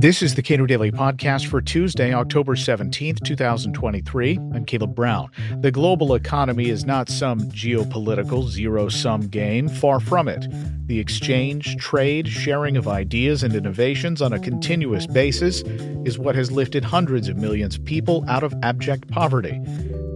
This 0.00 0.22
is 0.22 0.36
the 0.36 0.42
Cato 0.42 0.64
Daily 0.64 0.92
Podcast 0.92 1.48
for 1.48 1.60
Tuesday, 1.60 2.14
October 2.14 2.54
17th, 2.54 3.20
2023. 3.24 4.38
I'm 4.54 4.64
Caleb 4.64 4.94
Brown. 4.94 5.28
The 5.58 5.72
global 5.72 6.14
economy 6.14 6.68
is 6.68 6.84
not 6.84 7.08
some 7.08 7.40
geopolitical 7.50 8.48
zero 8.48 8.88
sum 8.90 9.22
game, 9.22 9.68
far 9.68 9.98
from 9.98 10.28
it. 10.28 10.46
The 10.86 11.00
exchange, 11.00 11.78
trade, 11.78 12.28
sharing 12.28 12.76
of 12.76 12.86
ideas 12.86 13.42
and 13.42 13.56
innovations 13.56 14.22
on 14.22 14.32
a 14.32 14.38
continuous 14.38 15.08
basis 15.08 15.62
is 16.04 16.16
what 16.16 16.36
has 16.36 16.52
lifted 16.52 16.84
hundreds 16.84 17.28
of 17.28 17.36
millions 17.36 17.74
of 17.74 17.84
people 17.84 18.24
out 18.28 18.44
of 18.44 18.54
abject 18.62 19.08
poverty. 19.08 19.60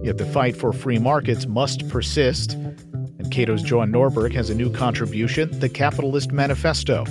Yet 0.01 0.17
the 0.17 0.25
fight 0.25 0.55
for 0.55 0.71
free 0.71 0.97
markets 0.97 1.45
must 1.45 1.89
persist. 1.89 2.53
And 2.53 3.29
Cato's 3.31 3.69
Johan 3.69 3.91
Norberg 3.91 4.33
has 4.33 4.49
a 4.49 4.55
new 4.55 4.71
contribution 4.71 5.59
The 5.59 5.67
Capitalist 5.67 6.31
Manifesto 6.31 7.03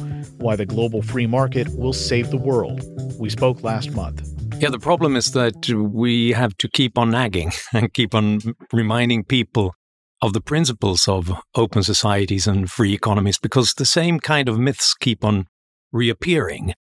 why 0.43 0.57
the 0.57 0.67
global 0.67 1.03
free 1.03 1.27
market 1.27 1.69
will 1.77 1.93
save 1.93 2.31
the 2.31 2.37
world. 2.37 2.83
We 3.19 3.31
spoke 3.31 3.63
last 3.63 3.93
month. 3.93 4.29
Yeah, 4.61 4.71
the 4.71 4.79
problem 4.79 5.17
is 5.17 5.33
that 5.33 5.69
we 5.69 6.33
have 6.33 6.57
to 6.59 6.69
keep 6.69 6.99
on 6.99 7.11
nagging 7.11 7.53
and 7.73 7.93
keep 7.93 8.15
on 8.15 8.41
reminding 8.73 9.25
people 9.25 9.75
of 10.21 10.33
the 10.33 10.41
principles 10.41 11.09
of 11.09 11.33
open 11.55 11.83
societies 11.83 12.47
and 12.47 12.71
free 12.71 12.95
economies 12.95 13.39
because 13.39 13.73
the 13.73 13.85
same 13.85 14.21
kind 14.21 14.49
of 14.49 14.59
myths 14.59 14.95
keep 14.95 15.25
on 15.25 15.47
reappearing. 15.91 16.75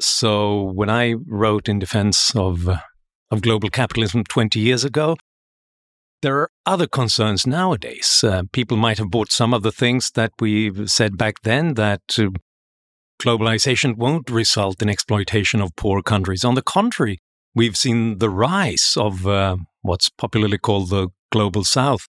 So 0.00 0.62
when 0.62 0.90
I 0.90 1.14
wrote 1.26 1.68
in 1.68 1.78
defense 1.78 2.34
of 2.36 2.68
of 3.30 3.42
global 3.42 3.70
capitalism 3.70 4.22
20 4.22 4.60
years 4.60 4.84
ago, 4.84 5.16
there 6.22 6.38
are 6.38 6.50
other 6.64 6.86
concerns 6.86 7.46
nowadays. 7.46 8.22
Uh, 8.24 8.42
people 8.52 8.76
might 8.76 8.98
have 8.98 9.10
bought 9.10 9.30
some 9.30 9.52
of 9.52 9.62
the 9.62 9.72
things 9.72 10.10
that 10.14 10.32
we 10.40 10.86
said 10.86 11.18
back 11.18 11.42
then 11.42 11.74
that 11.74 12.02
uh, 12.18 12.28
globalization 13.20 13.96
won't 13.96 14.30
result 14.30 14.82
in 14.82 14.88
exploitation 14.88 15.60
of 15.60 15.74
poor 15.76 16.02
countries. 16.02 16.44
On 16.44 16.54
the 16.54 16.62
contrary, 16.62 17.18
we've 17.54 17.76
seen 17.76 18.18
the 18.18 18.30
rise 18.30 18.94
of 18.96 19.26
uh, 19.26 19.56
what's 19.82 20.08
popularly 20.08 20.58
called 20.58 20.90
the 20.90 21.08
global 21.32 21.64
south 21.64 22.06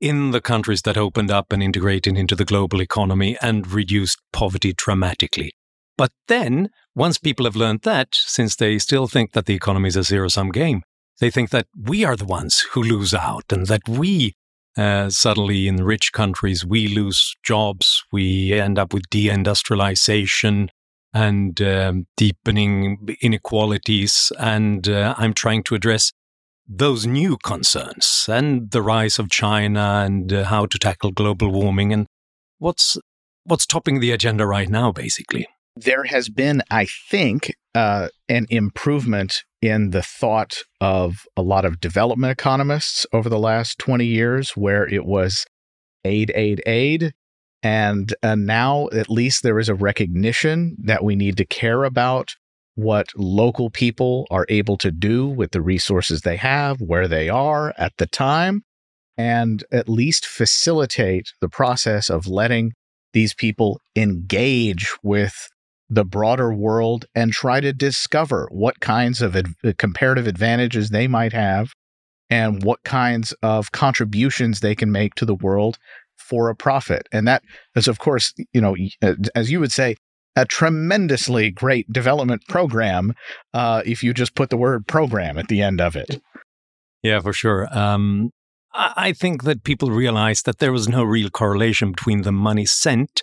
in 0.00 0.30
the 0.30 0.40
countries 0.40 0.82
that 0.82 0.96
opened 0.96 1.30
up 1.30 1.52
and 1.52 1.62
integrated 1.62 2.16
into 2.18 2.36
the 2.36 2.44
global 2.44 2.80
economy 2.80 3.36
and 3.40 3.70
reduced 3.70 4.20
poverty 4.32 4.72
dramatically. 4.76 5.52
But 5.96 6.12
then, 6.28 6.68
once 6.94 7.18
people 7.18 7.46
have 7.46 7.56
learned 7.56 7.82
that, 7.82 8.08
since 8.12 8.56
they 8.56 8.78
still 8.78 9.06
think 9.06 9.32
that 9.32 9.46
the 9.46 9.54
economy 9.54 9.88
is 9.88 9.96
a 9.96 10.02
zero 10.02 10.28
sum 10.28 10.50
game, 10.50 10.82
they 11.20 11.30
think 11.30 11.50
that 11.50 11.66
we 11.74 12.04
are 12.04 12.16
the 12.16 12.26
ones 12.26 12.66
who 12.72 12.82
lose 12.82 13.14
out 13.14 13.44
and 13.50 13.66
that 13.66 13.88
we 13.88 14.34
uh, 14.76 15.08
suddenly, 15.10 15.68
in 15.68 15.84
rich 15.84 16.12
countries, 16.12 16.64
we 16.64 16.88
lose 16.88 17.34
jobs. 17.42 18.04
We 18.12 18.52
end 18.52 18.78
up 18.78 18.92
with 18.92 19.08
deindustrialization 19.10 20.68
and 21.14 21.60
um, 21.62 22.06
deepening 22.16 23.08
inequalities. 23.22 24.32
And 24.38 24.86
uh, 24.88 25.14
I'm 25.16 25.32
trying 25.32 25.62
to 25.64 25.74
address 25.74 26.12
those 26.68 27.06
new 27.06 27.38
concerns 27.38 28.26
and 28.28 28.70
the 28.70 28.82
rise 28.82 29.18
of 29.18 29.30
China 29.30 30.02
and 30.04 30.32
uh, 30.32 30.44
how 30.44 30.66
to 30.66 30.78
tackle 30.78 31.12
global 31.12 31.50
warming 31.50 31.92
and 31.92 32.06
what's 32.58 32.98
what's 33.44 33.66
topping 33.66 34.00
the 34.00 34.10
agenda 34.10 34.44
right 34.46 34.68
now, 34.68 34.92
basically. 34.92 35.46
There 35.76 36.04
has 36.04 36.28
been, 36.28 36.62
I 36.70 36.86
think, 36.86 37.54
uh, 37.74 38.08
an 38.28 38.46
improvement 38.50 39.44
in 39.62 39.90
the 39.90 40.02
thought 40.02 40.58
of 40.80 41.26
a 41.36 41.42
lot 41.42 41.64
of 41.64 41.80
development 41.80 42.30
economists 42.30 43.06
over 43.12 43.28
the 43.28 43.38
last 43.38 43.78
20 43.78 44.04
years, 44.04 44.50
where 44.50 44.86
it 44.86 45.04
was 45.04 45.46
aid, 46.04 46.32
aid, 46.34 46.62
aid. 46.66 47.12
And 47.62 48.14
uh, 48.22 48.34
now, 48.34 48.88
at 48.92 49.10
least, 49.10 49.42
there 49.42 49.58
is 49.58 49.68
a 49.68 49.74
recognition 49.74 50.76
that 50.84 51.02
we 51.02 51.16
need 51.16 51.36
to 51.38 51.46
care 51.46 51.84
about 51.84 52.36
what 52.74 53.08
local 53.16 53.70
people 53.70 54.26
are 54.30 54.46
able 54.48 54.76
to 54.76 54.90
do 54.90 55.26
with 55.26 55.50
the 55.52 55.62
resources 55.62 56.20
they 56.20 56.36
have, 56.36 56.80
where 56.80 57.08
they 57.08 57.28
are 57.28 57.72
at 57.78 57.94
the 57.96 58.06
time, 58.06 58.62
and 59.16 59.64
at 59.72 59.88
least 59.88 60.26
facilitate 60.26 61.32
the 61.40 61.48
process 61.48 62.10
of 62.10 62.26
letting 62.26 62.72
these 63.14 63.32
people 63.32 63.80
engage 63.96 64.90
with 65.02 65.48
the 65.88 66.04
broader 66.04 66.52
world 66.52 67.06
and 67.14 67.32
try 67.32 67.60
to 67.60 67.72
discover 67.72 68.48
what 68.50 68.80
kinds 68.80 69.22
of 69.22 69.36
ad- 69.36 69.54
uh, 69.64 69.72
comparative 69.78 70.26
advantages 70.26 70.90
they 70.90 71.06
might 71.06 71.32
have 71.32 71.72
and 72.28 72.64
what 72.64 72.82
kinds 72.82 73.32
of 73.42 73.72
contributions 73.72 74.60
they 74.60 74.74
can 74.74 74.90
make 74.90 75.14
to 75.14 75.24
the 75.24 75.34
world 75.34 75.78
for 76.16 76.48
a 76.48 76.56
profit. 76.56 77.08
And 77.12 77.28
that 77.28 77.42
is, 77.76 77.86
of 77.86 77.98
course, 77.98 78.34
you 78.52 78.60
know, 78.60 78.76
uh, 79.02 79.14
as 79.34 79.50
you 79.50 79.60
would 79.60 79.72
say, 79.72 79.96
a 80.34 80.44
tremendously 80.44 81.50
great 81.50 81.90
development 81.90 82.42
program 82.48 83.14
uh, 83.54 83.82
if 83.86 84.02
you 84.02 84.12
just 84.12 84.34
put 84.34 84.50
the 84.50 84.56
word 84.56 84.86
program 84.86 85.38
at 85.38 85.48
the 85.48 85.62
end 85.62 85.80
of 85.80 85.96
it. 85.96 86.20
Yeah, 87.02 87.20
for 87.20 87.32
sure. 87.32 87.68
Um, 87.70 88.30
I 88.74 89.12
think 89.12 89.44
that 89.44 89.64
people 89.64 89.90
realize 89.90 90.42
that 90.42 90.58
there 90.58 90.72
was 90.72 90.88
no 90.88 91.02
real 91.02 91.30
correlation 91.30 91.92
between 91.92 92.22
the 92.22 92.32
money 92.32 92.66
sent 92.66 93.22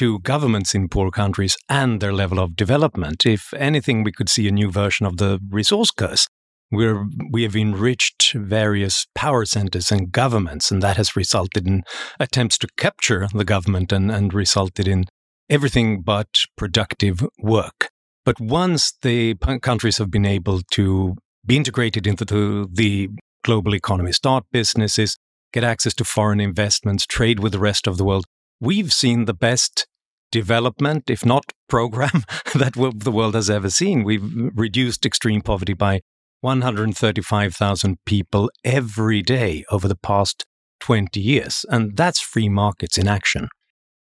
to 0.00 0.18
governments 0.20 0.74
in 0.74 0.88
poor 0.88 1.10
countries 1.10 1.58
and 1.68 2.00
their 2.00 2.14
level 2.14 2.38
of 2.38 2.56
development. 2.56 3.26
If 3.26 3.52
anything, 3.52 4.02
we 4.02 4.12
could 4.12 4.30
see 4.30 4.48
a 4.48 4.50
new 4.50 4.70
version 4.70 5.04
of 5.04 5.18
the 5.18 5.38
resource 5.50 5.90
curse. 5.90 6.26
We're, 6.72 7.06
we 7.30 7.42
have 7.42 7.54
enriched 7.54 8.32
various 8.32 9.06
power 9.14 9.44
centers 9.44 9.92
and 9.92 10.10
governments, 10.10 10.70
and 10.70 10.82
that 10.82 10.96
has 10.96 11.16
resulted 11.16 11.66
in 11.66 11.82
attempts 12.18 12.56
to 12.58 12.68
capture 12.78 13.28
the 13.34 13.44
government 13.44 13.92
and, 13.92 14.10
and 14.10 14.32
resulted 14.32 14.88
in 14.88 15.04
everything 15.50 16.00
but 16.00 16.28
productive 16.56 17.20
work. 17.38 17.90
But 18.24 18.40
once 18.40 18.94
the 19.02 19.34
countries 19.60 19.98
have 19.98 20.10
been 20.10 20.24
able 20.24 20.62
to 20.70 21.16
be 21.44 21.58
integrated 21.58 22.06
into 22.06 22.24
the, 22.24 22.66
the 22.72 23.10
global 23.44 23.74
economy, 23.74 24.12
start 24.12 24.44
businesses, 24.50 25.18
get 25.52 25.62
access 25.62 25.92
to 25.96 26.04
foreign 26.04 26.40
investments, 26.40 27.04
trade 27.04 27.40
with 27.40 27.52
the 27.52 27.58
rest 27.58 27.86
of 27.86 27.98
the 27.98 28.04
world, 28.04 28.24
we've 28.60 28.94
seen 28.94 29.26
the 29.26 29.34
best 29.34 29.86
development, 30.30 31.10
if 31.10 31.24
not 31.24 31.44
program, 31.68 32.24
that 32.54 32.74
the 32.74 33.10
world 33.10 33.34
has 33.34 33.50
ever 33.50 33.70
seen. 33.70 34.04
We've 34.04 34.50
reduced 34.54 35.06
extreme 35.06 35.40
poverty 35.40 35.74
by 35.74 36.00
135,000 36.40 37.98
people 38.06 38.50
every 38.64 39.22
day 39.22 39.64
over 39.70 39.88
the 39.88 39.96
past 39.96 40.44
20 40.80 41.20
years. 41.20 41.64
And 41.68 41.96
that's 41.96 42.20
free 42.20 42.48
markets 42.48 42.96
in 42.96 43.06
action. 43.06 43.48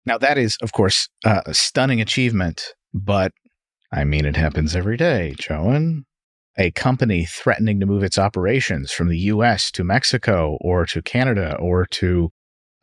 Now, 0.06 0.18
that 0.18 0.38
is, 0.38 0.58
of 0.62 0.72
course, 0.72 1.10
uh, 1.26 1.42
a 1.46 1.54
stunning 1.54 2.02
achievement, 2.02 2.74
but 2.94 3.32
I 3.92 4.04
mean, 4.04 4.26
it 4.26 4.38
happens 4.38 4.76
every 4.76 4.98
day, 4.98 5.36
Johan. 5.48 6.06
A 6.58 6.72
company 6.72 7.26
threatening 7.26 7.80
to 7.80 7.86
move 7.86 8.04
its 8.04 8.18
operations 8.18 8.92
from 8.92 9.10
the 9.10 9.18
US 9.18 9.72
to 9.72 9.84
Mexico 9.84 10.58
or 10.62 10.86
to 10.88 11.02
Canada 11.02 11.56
or 11.58 11.86
to 11.92 12.32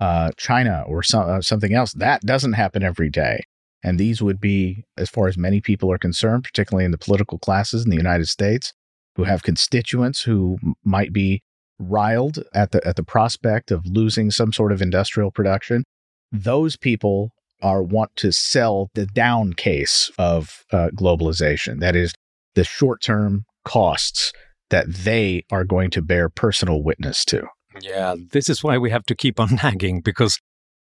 uh, 0.00 0.30
China 0.36 0.84
or 0.86 1.02
uh, 1.14 1.40
something 1.40 1.74
else. 1.74 1.92
That 1.94 2.22
doesn't 2.22 2.54
happen 2.54 2.82
every 2.82 3.10
day. 3.10 3.44
And 3.82 3.98
these 3.98 4.20
would 4.20 4.40
be, 4.40 4.84
as 4.96 5.10
far 5.10 5.28
as 5.28 5.38
many 5.38 5.60
people 5.60 5.92
are 5.92 5.98
concerned, 5.98 6.44
particularly 6.44 6.84
in 6.84 6.90
the 6.90 6.98
political 6.98 7.38
classes 7.38 7.84
in 7.84 7.90
the 7.90 7.96
United 7.96 8.26
States, 8.26 8.72
who 9.14 9.24
have 9.24 9.42
constituents 9.42 10.22
who 10.22 10.58
might 10.84 11.12
be 11.12 11.42
riled 11.78 12.38
at 12.54 12.72
the 12.72 12.86
at 12.86 12.96
the 12.96 13.02
prospect 13.04 13.70
of 13.70 13.86
losing 13.86 14.30
some 14.30 14.52
sort 14.52 14.72
of 14.72 14.82
industrial 14.82 15.30
production. 15.30 15.84
Those 16.32 16.76
people 16.76 17.30
are 17.62 17.82
want 17.82 18.10
to 18.16 18.32
sell 18.32 18.90
the 18.94 19.06
down 19.06 19.52
case 19.52 20.10
of 20.18 20.64
uh, 20.72 20.88
globalization. 20.94 21.80
That 21.80 21.96
is 21.96 22.12
the 22.54 22.64
short 22.64 23.00
term 23.00 23.44
costs 23.64 24.32
that 24.70 24.92
they 24.92 25.44
are 25.50 25.64
going 25.64 25.90
to 25.90 26.02
bear 26.02 26.28
personal 26.28 26.82
witness 26.82 27.24
to. 27.26 27.46
Yeah, 27.80 28.14
this 28.32 28.48
is 28.48 28.62
why 28.62 28.78
we 28.78 28.90
have 28.90 29.04
to 29.06 29.14
keep 29.14 29.38
on 29.40 29.56
nagging 29.62 30.00
because 30.00 30.38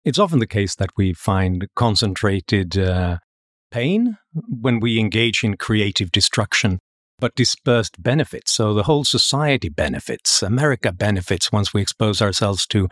it's 0.06 0.20
often 0.20 0.40
the 0.40 0.48
case 0.48 0.76
that 0.76 0.90
we 0.98 1.14
find 1.14 1.68
concentrated 1.76 2.78
uh, 2.78 3.18
pain 3.72 4.17
when 4.34 4.79
we 4.79 5.00
engage 5.00 5.44
in 5.44 5.58
creative 5.58 6.12
destruction, 6.12 6.79
but 7.20 7.35
dispersed 7.35 8.02
benefits. 8.02 8.52
So 8.52 8.73
the 8.73 8.84
whole 8.84 9.03
society 9.03 9.70
benefits. 9.70 10.44
America 10.44 10.91
benefits 10.91 11.52
once 11.52 11.73
we 11.73 11.82
expose 11.82 12.22
ourselves 12.22 12.67
to 12.67 12.90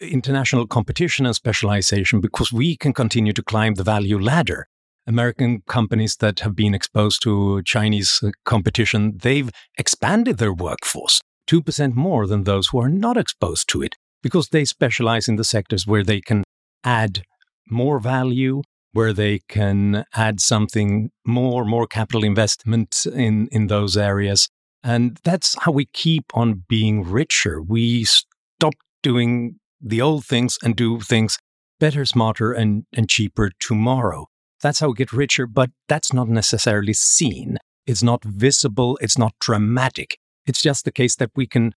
international 0.00 0.66
competition 0.66 1.26
and 1.26 1.34
specialization 1.34 2.20
because 2.20 2.52
we 2.52 2.76
can 2.76 2.92
continue 2.92 3.32
to 3.32 3.42
climb 3.42 3.74
the 3.74 3.84
value 3.84 4.18
ladder. 4.18 4.66
American 5.06 5.62
companies 5.68 6.16
that 6.16 6.40
have 6.40 6.54
been 6.54 6.74
exposed 6.74 7.22
to 7.22 7.60
Chinese 7.64 8.20
uh, 8.22 8.30
competition, 8.44 9.18
they've 9.20 9.50
expanded 9.76 10.38
their 10.38 10.52
workforce. 10.52 11.20
2% 11.48 11.94
more 11.94 12.26
than 12.26 12.44
those 12.44 12.68
who 12.68 12.80
are 12.80 12.88
not 12.88 13.16
exposed 13.16 13.68
to 13.68 13.82
it 13.82 13.96
because 14.22 14.48
they 14.48 14.64
specialize 14.64 15.28
in 15.28 15.36
the 15.36 15.44
sectors 15.44 15.86
where 15.86 16.04
they 16.04 16.20
can 16.20 16.44
add 16.84 17.22
more 17.68 17.98
value, 17.98 18.62
where 18.92 19.12
they 19.12 19.40
can 19.48 20.04
add 20.14 20.40
something 20.40 21.10
more, 21.26 21.64
more 21.64 21.86
capital 21.86 22.24
investment 22.24 23.06
in, 23.06 23.48
in 23.50 23.66
those 23.66 23.96
areas. 23.96 24.48
And 24.84 25.18
that's 25.24 25.56
how 25.62 25.72
we 25.72 25.86
keep 25.86 26.24
on 26.34 26.64
being 26.68 27.04
richer. 27.04 27.62
We 27.62 28.04
stop 28.04 28.74
doing 29.02 29.58
the 29.80 30.00
old 30.00 30.24
things 30.24 30.58
and 30.62 30.76
do 30.76 31.00
things 31.00 31.38
better, 31.80 32.04
smarter, 32.04 32.52
and, 32.52 32.84
and 32.92 33.08
cheaper 33.08 33.50
tomorrow. 33.58 34.26
That's 34.60 34.78
how 34.78 34.88
we 34.88 34.94
get 34.94 35.12
richer, 35.12 35.46
but 35.46 35.70
that's 35.88 36.12
not 36.12 36.28
necessarily 36.28 36.92
seen. 36.92 37.58
It's 37.86 38.02
not 38.02 38.22
visible. 38.24 38.98
It's 39.00 39.18
not 39.18 39.34
dramatic. 39.40 40.18
It's 40.46 40.62
just 40.62 40.84
the 40.84 40.92
case 40.92 41.16
that 41.16 41.30
we 41.36 41.46
can 41.46 41.74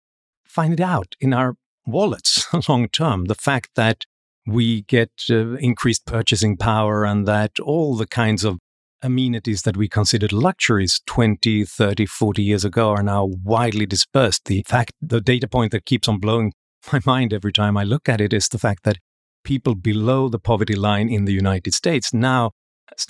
find 0.45 0.73
it 0.73 0.79
out 0.79 1.15
in 1.19 1.33
our 1.33 1.55
wallets 1.85 2.47
long 2.69 2.87
term. 2.89 3.25
The 3.25 3.35
fact 3.35 3.71
that 3.75 4.05
we 4.45 4.83
get 4.83 5.11
uh, 5.29 5.53
increased 5.55 6.05
purchasing 6.05 6.57
power 6.57 7.05
and 7.05 7.27
that 7.27 7.59
all 7.59 7.95
the 7.95 8.07
kinds 8.07 8.43
of 8.43 8.59
amenities 9.01 9.63
that 9.63 9.77
we 9.77 9.87
considered 9.87 10.31
luxuries 10.31 11.01
20, 11.05 11.65
30, 11.65 12.05
40 12.05 12.41
years 12.41 12.65
ago 12.65 12.91
are 12.91 13.03
now 13.03 13.25
widely 13.43 13.85
dispersed. 13.85 14.45
The 14.45 14.63
fact, 14.63 14.93
the 15.01 15.21
data 15.21 15.47
point 15.47 15.71
that 15.71 15.85
keeps 15.85 16.07
on 16.07 16.19
blowing 16.19 16.53
my 16.93 17.01
mind 17.05 17.33
every 17.33 17.53
time 17.53 17.77
I 17.77 17.83
look 17.83 18.09
at 18.09 18.21
it 18.21 18.33
is 18.33 18.47
the 18.47 18.59
fact 18.59 18.83
that 18.83 18.97
people 19.43 19.75
below 19.75 20.29
the 20.29 20.39
poverty 20.39 20.75
line 20.75 21.09
in 21.09 21.25
the 21.25 21.33
United 21.33 21.73
States 21.73 22.13
now 22.13 22.51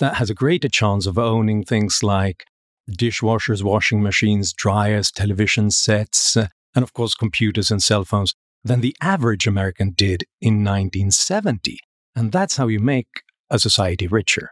has 0.00 0.30
a 0.30 0.34
greater 0.34 0.68
chance 0.68 1.06
of 1.06 1.18
owning 1.18 1.62
things 1.64 2.02
like 2.02 2.44
dishwashers, 2.90 3.62
washing 3.62 4.02
machines, 4.02 4.52
dryers, 4.52 5.10
television 5.10 5.70
sets, 5.70 6.36
uh, 6.36 6.48
and 6.74 6.82
of 6.82 6.92
course 6.92 7.14
computers 7.14 7.70
and 7.70 7.82
cell 7.82 8.04
phones 8.04 8.34
than 8.62 8.80
the 8.80 8.96
average 9.00 9.46
American 9.46 9.90
did 9.90 10.24
in 10.40 10.64
1970. 10.64 11.78
And 12.16 12.32
that's 12.32 12.56
how 12.56 12.68
you 12.68 12.78
make 12.78 13.22
a 13.50 13.58
society 13.58 14.06
richer. 14.06 14.50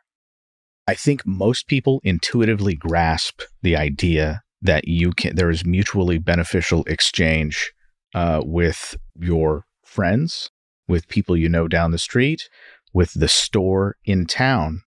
I 0.86 0.94
think 0.94 1.26
most 1.26 1.68
people 1.68 2.00
intuitively 2.04 2.74
grasp 2.74 3.42
the 3.62 3.76
idea 3.76 4.42
that 4.60 4.86
you 4.86 5.12
can 5.12 5.36
there 5.36 5.50
is 5.50 5.64
mutually 5.64 6.18
beneficial 6.18 6.84
exchange 6.84 7.72
uh, 8.14 8.40
with 8.44 8.96
your 9.18 9.64
friends, 9.84 10.50
with 10.88 11.08
people 11.08 11.36
you 11.36 11.48
know 11.48 11.68
down 11.68 11.90
the 11.90 11.98
street, 11.98 12.48
with 12.92 13.12
the 13.14 13.28
store 13.28 13.96
in 14.04 14.26
town. 14.26 14.82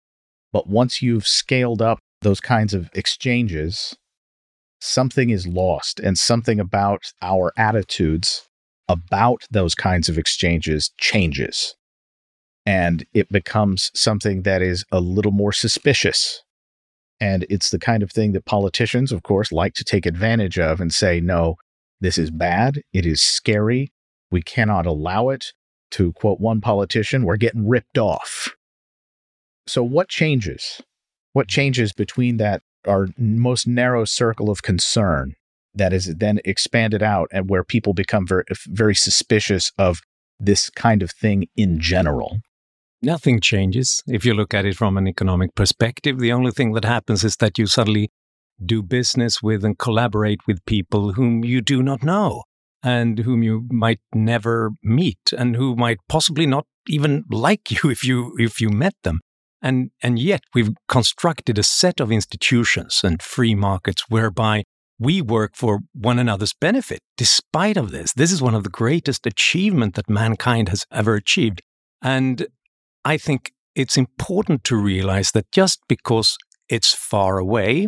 But 0.51 0.69
once 0.69 1.01
you've 1.01 1.27
scaled 1.27 1.81
up 1.81 1.99
those 2.25 2.41
kinds 2.41 2.73
of 2.73 2.89
exchanges, 2.93 3.95
something 4.81 5.29
is 5.29 5.47
lost, 5.47 6.01
and 6.01 6.17
something 6.17 6.59
about 6.59 7.13
our 7.21 7.53
attitudes 7.57 8.49
about 8.89 9.43
those 9.49 9.73
kinds 9.73 10.09
of 10.09 10.17
exchanges 10.17 10.91
changes 10.99 11.75
and 12.65 13.05
it 13.13 13.31
becomes 13.31 13.91
something 13.93 14.41
that 14.41 14.61
is 14.61 14.83
a 14.91 14.99
little 14.99 15.31
more 15.31 15.51
suspicious. 15.51 16.41
And 17.19 17.45
it's 17.49 17.69
the 17.69 17.79
kind 17.79 18.03
of 18.03 18.11
thing 18.11 18.33
that 18.33 18.45
politicians, 18.45 19.11
of 19.11 19.23
course, 19.23 19.51
like 19.51 19.73
to 19.75 19.83
take 19.83 20.05
advantage 20.05 20.57
of 20.59 20.81
and 20.81 20.93
say, 20.93 21.21
no, 21.21 21.55
this 22.01 22.17
is 22.17 22.31
bad. 22.31 22.81
It 22.91 23.05
is 23.05 23.21
scary. 23.21 23.91
We 24.31 24.41
cannot 24.41 24.85
allow 24.85 25.29
it. 25.29 25.53
To 25.91 26.11
quote 26.13 26.41
one 26.41 26.59
politician, 26.59 27.23
we're 27.23 27.37
getting 27.37 27.69
ripped 27.69 27.97
off. 27.97 28.49
So, 29.67 29.81
what 29.83 30.09
changes? 30.09 30.81
What 31.35 31.49
changes 31.49 31.91
between 31.91 32.37
that, 32.37 32.61
our 32.87 33.09
most 33.17 33.67
narrow 33.67 34.05
circle 34.05 34.49
of 34.49 34.63
concern 34.63 35.33
that 35.73 35.91
is 35.91 36.15
then 36.15 36.39
expanded 36.45 37.03
out 37.03 37.27
and 37.29 37.49
where 37.49 37.65
people 37.65 37.93
become 37.93 38.25
very, 38.25 38.45
very 38.67 38.95
suspicious 38.95 39.69
of 39.77 39.99
this 40.39 40.69
kind 40.69 41.03
of 41.03 41.11
thing 41.11 41.47
in 41.57 41.81
general? 41.81 42.37
Nothing 43.01 43.41
changes. 43.41 44.01
If 44.07 44.23
you 44.23 44.33
look 44.33 44.53
at 44.53 44.63
it 44.63 44.77
from 44.77 44.95
an 44.95 45.09
economic 45.09 45.53
perspective, 45.55 46.19
the 46.19 46.31
only 46.31 46.51
thing 46.51 46.71
that 46.71 46.85
happens 46.85 47.25
is 47.25 47.35
that 47.41 47.57
you 47.57 47.67
suddenly 47.67 48.11
do 48.65 48.81
business 48.81 49.43
with 49.43 49.65
and 49.65 49.77
collaborate 49.77 50.39
with 50.47 50.63
people 50.63 51.11
whom 51.15 51.43
you 51.43 51.59
do 51.59 51.83
not 51.83 52.01
know 52.01 52.43
and 52.81 53.19
whom 53.19 53.43
you 53.43 53.67
might 53.69 53.99
never 54.13 54.71
meet 54.81 55.33
and 55.37 55.57
who 55.57 55.75
might 55.75 55.97
possibly 56.07 56.45
not 56.45 56.65
even 56.87 57.25
like 57.29 57.71
you 57.71 57.89
if 57.89 58.05
you 58.05 58.33
if 58.37 58.61
you 58.61 58.69
met 58.69 58.95
them. 59.03 59.19
And 59.65 59.89
and 60.01 60.19
yet 60.19 60.41
we've 60.53 60.69
constructed 60.87 61.57
a 61.57 61.63
set 61.63 61.99
of 61.99 62.11
institutions 62.11 63.01
and 63.03 63.21
free 63.21 63.55
markets 63.55 64.03
whereby 64.07 64.63
we 64.99 65.21
work 65.21 65.55
for 65.55 65.79
one 65.93 66.19
another's 66.19 66.53
benefit 66.53 66.99
despite 67.17 67.75
of 67.75 67.91
this 67.91 68.13
this 68.13 68.31
is 68.31 68.41
one 68.41 68.55
of 68.55 68.63
the 68.63 68.69
greatest 68.69 69.25
achievement 69.27 69.95
that 69.95 70.09
mankind 70.09 70.69
has 70.69 70.85
ever 70.89 71.15
achieved 71.15 71.61
and 72.01 72.47
I 73.03 73.17
think 73.17 73.51
it's 73.75 73.97
important 73.97 74.63
to 74.65 74.75
realize 74.77 75.31
that 75.31 75.51
just 75.51 75.79
because 75.87 76.37
it's 76.69 76.93
far 76.93 77.37
away 77.37 77.87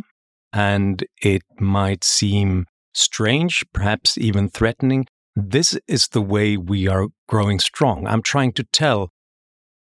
and 0.54 1.06
it 1.22 1.44
might 1.60 2.04
seem 2.04 2.66
strange, 2.94 3.64
perhaps 3.74 4.18
even 4.18 4.50
threatening, 4.50 5.08
this 5.36 5.78
is 5.88 6.08
the 6.10 6.22
way 6.22 6.58
we 6.58 6.88
are 6.88 7.08
growing 7.30 7.60
strong. 7.60 8.08
I'm 8.08 8.22
trying 8.22 8.54
to 8.54 8.64
tell 8.64 9.10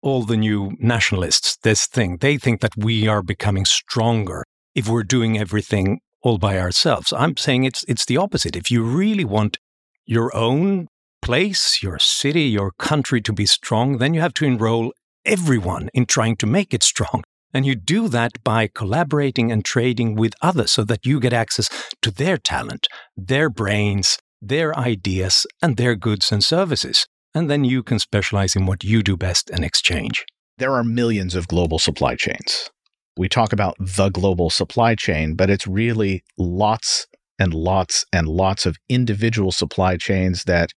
all 0.04 0.22
the 0.22 0.36
new 0.36 0.76
nationalists 0.78 1.56
this 1.62 1.86
thing. 1.86 2.18
They 2.18 2.36
think 2.36 2.60
that 2.60 2.76
we 2.76 3.08
are 3.08 3.22
becoming 3.22 3.64
stronger 3.64 4.44
if 4.74 4.86
we're 4.86 5.02
doing 5.02 5.38
everything 5.38 6.00
all 6.22 6.38
by 6.38 6.58
ourselves. 6.58 7.12
I'm 7.12 7.36
saying 7.36 7.64
it's 7.64 7.84
it's 7.88 8.04
the 8.04 8.18
opposite. 8.18 8.54
If 8.54 8.70
you 8.70 8.82
really 8.84 9.24
want 9.24 9.58
your 10.04 10.34
own 10.36 10.88
place, 11.22 11.82
your 11.82 11.98
city, 11.98 12.42
your 12.42 12.72
country 12.78 13.20
to 13.22 13.32
be 13.32 13.46
strong, 13.46 13.96
then 13.98 14.12
you 14.12 14.20
have 14.20 14.34
to 14.34 14.44
enroll 14.44 14.92
everyone 15.24 15.88
in 15.94 16.04
trying 16.04 16.36
to 16.36 16.46
make 16.46 16.74
it 16.74 16.82
strong. 16.82 17.24
And 17.54 17.64
you 17.64 17.74
do 17.74 18.08
that 18.08 18.32
by 18.44 18.68
collaborating 18.74 19.50
and 19.50 19.64
trading 19.64 20.16
with 20.16 20.34
others 20.42 20.72
so 20.72 20.84
that 20.84 21.06
you 21.06 21.18
get 21.18 21.32
access 21.32 21.68
to 22.02 22.10
their 22.10 22.36
talent, 22.36 22.88
their 23.16 23.48
brains, 23.48 24.18
their 24.42 24.76
ideas, 24.76 25.46
and 25.62 25.76
their 25.76 25.94
goods 25.94 26.30
and 26.32 26.44
services. 26.44 27.06
And 27.34 27.50
then 27.50 27.64
you 27.64 27.82
can 27.82 27.98
specialize 27.98 28.54
in 28.54 28.66
what 28.66 28.84
you 28.84 29.02
do 29.02 29.16
best 29.16 29.50
and 29.50 29.64
exchange. 29.64 30.24
There 30.58 30.72
are 30.72 30.84
millions 30.84 31.34
of 31.34 31.48
global 31.48 31.80
supply 31.80 32.14
chains. 32.14 32.70
We 33.16 33.28
talk 33.28 33.52
about 33.52 33.76
the 33.80 34.08
global 34.08 34.50
supply 34.50 34.94
chain, 34.94 35.34
but 35.34 35.50
it's 35.50 35.66
really 35.66 36.22
lots 36.38 37.06
and 37.38 37.52
lots 37.52 38.04
and 38.12 38.28
lots 38.28 38.66
of 38.66 38.76
individual 38.88 39.50
supply 39.50 39.96
chains 39.96 40.44
that, 40.44 40.70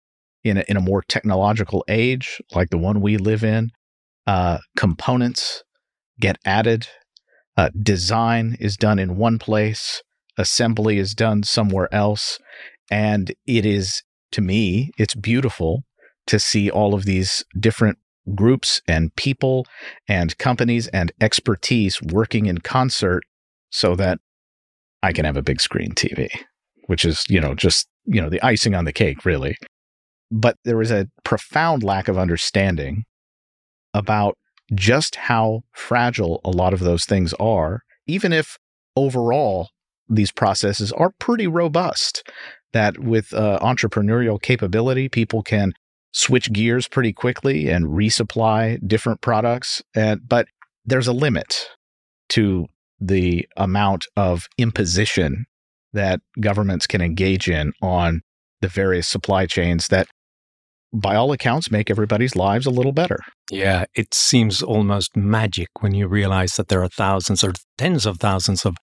in 0.44 0.58
a, 0.58 0.64
in 0.68 0.78
a 0.78 0.82
more 0.82 1.04
technological 1.08 1.84
age 1.88 2.42
like 2.56 2.70
the 2.72 2.78
one 2.78 3.02
we 3.02 3.18
live 3.18 3.44
in, 3.44 3.70
uh, 4.26 4.58
components 4.76 5.64
get 6.20 6.38
added. 6.44 6.88
Uh, 7.56 7.70
design 7.82 8.58
is 8.60 8.78
done 8.78 8.98
in 8.98 9.18
one 9.18 9.38
place, 9.38 10.02
assembly 10.38 10.98
is 10.98 11.14
done 11.14 11.44
somewhere 11.44 11.92
else. 11.94 12.40
And 12.90 13.32
it 13.46 13.66
is, 13.66 14.02
to 14.32 14.42
me, 14.42 14.92
it's 14.98 15.16
beautiful 15.16 15.84
to 16.28 16.40
see 16.40 16.70
all 16.70 16.94
of 16.94 17.06
these 17.06 17.44
different 17.60 17.98
groups 18.36 18.82
and 18.88 19.16
people 19.16 19.66
and 20.08 20.38
companies 20.38 20.88
and 20.90 21.12
expertise 21.22 22.02
working 22.02 22.46
in 22.46 22.60
concert 22.60 23.24
so 23.70 23.96
that 23.96 24.20
I 25.02 25.14
can 25.14 25.26
have 25.26 25.38
a 25.38 25.42
big 25.42 25.62
screen 25.62 25.92
TV, 25.94 26.30
which 26.88 27.06
is, 27.06 27.24
you 27.30 27.40
know, 27.40 27.54
just, 27.54 27.88
you 28.06 28.22
know, 28.22 28.30
the 28.30 28.42
icing 28.42 28.76
on 28.76 28.86
the 28.86 28.94
cake, 28.94 29.26
really. 29.26 29.58
But 30.32 30.58
there 30.66 30.82
is 30.82 30.92
a 30.92 31.08
profound 31.24 31.84
lack 31.84 32.08
of 32.08 32.18
understanding 32.18 33.04
about 33.94 34.38
just 34.74 35.16
how 35.16 35.62
fragile 35.72 36.42
a 36.44 36.50
lot 36.50 36.74
of 36.74 36.82
those 36.82 37.06
things 37.06 37.34
are, 37.36 37.82
even 38.06 38.34
if 38.34 38.58
overall 38.96 39.70
these 40.10 40.32
processes 40.32 40.92
are 40.94 41.12
pretty 41.20 41.48
robust. 41.48 42.24
That 42.74 43.00
with 43.00 43.34
uh, 43.34 43.60
entrepreneurial 43.62 44.42
capability, 44.42 45.08
people 45.08 45.42
can 45.42 45.74
switch 46.12 46.52
gears 46.52 46.88
pretty 46.88 47.14
quickly 47.14 47.70
and 47.70 47.86
resupply 47.86 48.80
different 48.88 49.22
products. 49.22 49.82
And, 49.96 50.22
but 50.28 50.48
there's 50.86 51.08
a 51.08 51.14
limit 51.14 51.70
to 52.30 52.68
the 53.00 53.48
amount 53.56 54.06
of 54.16 54.48
imposition 54.58 55.46
that 55.94 56.20
governments 56.40 56.88
can 56.88 57.02
engage 57.02 57.50
in 57.50 57.74
on 57.82 58.22
the 58.62 58.68
various 58.68 59.08
supply 59.08 59.46
chains 59.46 59.88
that 59.90 60.08
by 60.94 61.16
all 61.16 61.32
accounts, 61.32 61.70
make 61.70 61.90
everybody's 61.90 62.36
lives 62.36 62.66
a 62.66 62.72
little 62.72 62.92
better. 62.92 63.20
Yeah, 63.52 63.86
it 63.96 64.14
seems 64.14 64.64
almost 64.64 65.16
magic 65.16 65.68
when 65.80 65.94
you 65.94 66.08
realize 66.08 66.56
that 66.56 66.70
there 66.70 66.82
are 66.82 66.90
thousands 66.90 67.44
or 67.44 67.54
tens 67.78 68.06
of 68.06 68.20
thousands 68.20 68.66
of, 68.66 68.76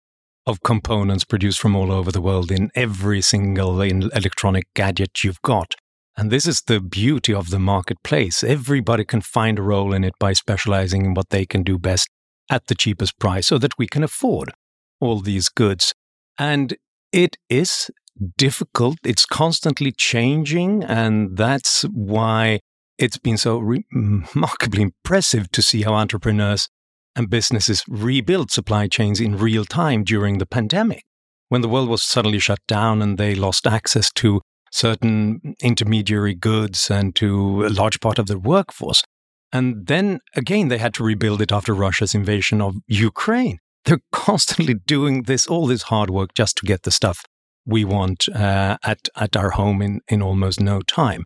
of 0.47 0.63
components 0.63 1.25
produced 1.25 1.61
from 1.61 1.75
all 1.75 1.91
over 1.91 2.13
the 2.13 2.21
world 2.21 2.51
in 2.51 2.71
every 2.75 3.21
single 3.21 3.81
electronic 3.81 4.65
gadget 4.75 5.25
you've 5.25 5.43
got. 5.43 5.75
And 6.17 6.31
this 6.31 6.47
is 6.47 6.63
the 6.63 6.81
beauty 6.81 7.35
of 7.35 7.51
the 7.51 7.59
marketplace. 7.59 8.45
Everybody 8.45 9.05
can 9.05 9.21
find 9.21 9.59
a 9.59 9.63
role 9.63 9.93
in 9.93 10.05
it 10.05 10.15
by 10.21 10.33
specializing 10.33 11.05
in 11.05 11.15
what 11.15 11.31
they 11.31 11.45
can 11.45 11.63
do 11.63 11.79
best 11.79 12.09
at 12.51 12.67
the 12.67 12.75
cheapest 12.75 13.19
price 13.19 13.49
so 13.49 13.59
that 13.59 13.77
we 13.79 13.87
can 13.87 14.05
afford 14.05 14.53
all 15.01 15.21
these 15.21 15.49
goods. 15.49 15.95
And 16.39 16.77
it 17.13 17.37
is 17.49 17.91
difficult. 18.37 18.99
It's 19.05 19.27
constantly 19.27 19.93
changing. 19.93 20.85
And 20.85 21.37
that's 21.37 21.83
why 21.83 22.61
it's 22.99 23.19
been 23.19 23.37
so 23.37 23.59
re- 23.59 23.85
remarkably 23.93 24.83
impressive 24.83 25.51
to 25.53 25.63
see 25.63 25.83
how 25.83 25.95
entrepreneurs 25.95 26.69
and 27.17 27.31
businesses 27.31 27.85
rebuild 27.89 28.51
supply 28.51 28.89
chains 28.89 29.21
in 29.21 29.37
real 29.37 29.65
time 29.65 30.05
during 30.05 30.39
the 30.39 30.47
pandemic. 30.47 31.03
When 31.49 31.61
the 31.61 31.69
world 31.69 31.89
was 31.89 32.03
suddenly 32.03 32.39
shut 32.39 32.61
down 32.67 33.03
and 33.03 33.19
they 33.19 33.35
lost 33.35 33.67
access 33.67 34.11
to 34.15 34.41
certain 34.75 35.55
intermediary 35.63 36.35
goods 36.35 36.91
and 36.91 37.15
to 37.15 37.65
a 37.65 37.69
large 37.69 38.01
part 38.01 38.19
of 38.19 38.27
their 38.27 38.39
workforce. 38.39 39.05
And 39.53 39.87
then 39.87 40.19
again, 40.35 40.69
they 40.69 40.79
had 40.79 40.95
to 40.95 41.05
rebuild 41.05 41.41
it 41.41 41.53
after 41.53 41.73
Russia's 41.73 42.15
invasion 42.15 42.61
of 42.61 42.77
Ukraine. 42.89 43.59
They're 43.85 44.01
constantly 44.13 44.75
doing 44.75 45.23
this, 45.23 45.47
all 45.47 45.67
this 45.67 45.83
hard 45.83 46.11
work 46.11 46.35
just 46.35 46.57
to 46.57 46.67
get 46.67 46.83
the 46.83 46.91
stuff 46.91 47.23
we 47.65 47.85
want 47.85 48.29
uh, 48.29 48.79
at, 48.83 49.09
at 49.17 49.37
our 49.37 49.51
home 49.51 49.81
in, 49.81 50.01
in 50.09 50.21
almost 50.23 50.61
no 50.61 50.81
time. 50.83 51.25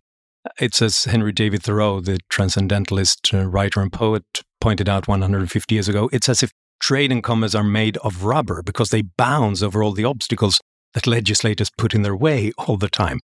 It's 0.59 0.81
as 0.81 1.05
Henry 1.05 1.31
David 1.31 1.63
Thoreau, 1.63 2.01
the 2.01 2.19
transcendentalist 2.29 3.33
uh, 3.33 3.45
writer 3.47 3.81
and 3.81 3.91
poet, 3.91 4.23
pointed 4.61 4.87
out 4.87 5.07
150 5.07 5.75
years 5.75 5.87
ago. 5.87 6.09
It's 6.13 6.29
as 6.29 6.43
if 6.43 6.51
trade 6.79 7.11
and 7.11 7.23
commerce 7.23 7.55
are 7.55 7.63
made 7.63 7.97
of 7.97 8.23
rubber 8.23 8.61
because 8.61 8.89
they 8.89 9.01
bounce 9.01 9.61
over 9.61 9.81
all 9.81 9.91
the 9.91 10.05
obstacles 10.05 10.59
that 10.93 11.07
legislators 11.07 11.69
put 11.77 11.93
in 11.93 12.03
their 12.03 12.15
way 12.15 12.51
all 12.57 12.77
the 12.77 12.89
time. 12.89 13.19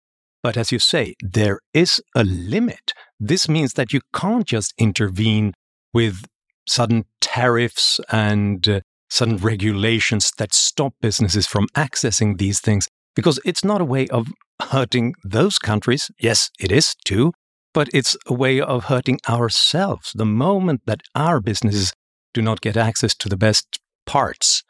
But 0.44 0.58
as 0.58 0.72
you 0.72 0.80
say, 0.80 1.16
there 1.22 1.60
is 1.74 2.02
a 2.16 2.24
limit. 2.24 2.94
This 3.20 3.48
means 3.48 3.74
that 3.74 3.94
you 3.94 4.02
can't 4.14 4.46
just 4.46 4.74
intervene 4.78 5.54
with 5.94 6.26
sudden 6.68 7.06
tariffs 7.20 8.00
and 8.12 8.68
uh, 8.68 8.82
sudden 9.10 9.38
regulations 9.38 10.32
that 10.38 10.54
stop 10.54 10.94
businesses 11.02 11.46
from 11.46 11.68
accessing 11.76 12.38
these 12.38 12.60
things 12.60 12.88
because 13.16 13.40
it's 13.46 13.64
not 13.64 13.82
a 13.82 13.86
way 13.86 14.08
of 14.08 14.28
hurting 14.70 15.14
those 15.24 15.60
countries. 15.60 16.10
Yes, 16.20 16.50
it 16.60 16.72
is 16.72 16.96
too, 17.06 17.34
but 17.74 17.90
it's 17.94 18.16
a 18.26 18.34
way 18.34 18.62
of 18.62 18.86
hurting 18.86 19.20
ourselves. 19.28 20.12
The 20.16 20.26
moment 20.26 20.82
that 20.86 21.02
our 21.14 21.40
businesses 21.40 21.94
do 22.34 22.42
not 22.42 22.62
get 22.62 22.78
access 22.78 23.14
to 23.16 23.30
the 23.30 23.38
best 23.38 23.80
parts 24.06 24.64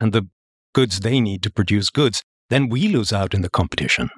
and 0.00 0.12
the 0.12 0.28
goods 0.74 1.00
they 1.00 1.20
need 1.20 1.42
to 1.44 1.52
produce 1.52 1.88
goods, 1.88 2.22
then 2.50 2.68
we 2.68 2.88
lose 2.88 3.12
out 3.12 3.32
in 3.32 3.42
the 3.42 3.48
competition. 3.48 4.10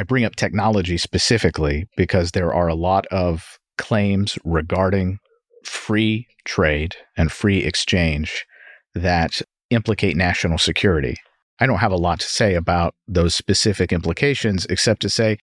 I 0.00 0.02
bring 0.02 0.24
up 0.24 0.34
technology 0.34 0.96
specifically 0.96 1.86
because 1.94 2.30
there 2.30 2.54
are 2.54 2.68
a 2.68 2.74
lot 2.74 3.06
of 3.08 3.58
claims 3.76 4.38
regarding 4.46 5.18
free 5.62 6.26
trade 6.46 6.96
and 7.18 7.30
free 7.30 7.58
exchange 7.58 8.46
that 8.94 9.42
implicate 9.68 10.16
national 10.16 10.56
security. 10.56 11.16
I 11.58 11.66
don't 11.66 11.80
have 11.80 11.92
a 11.92 11.96
lot 11.96 12.18
to 12.20 12.26
say 12.26 12.54
about 12.54 12.94
those 13.06 13.34
specific 13.34 13.92
implications 13.92 14.64
except 14.70 15.02
to 15.02 15.10
say 15.10 15.36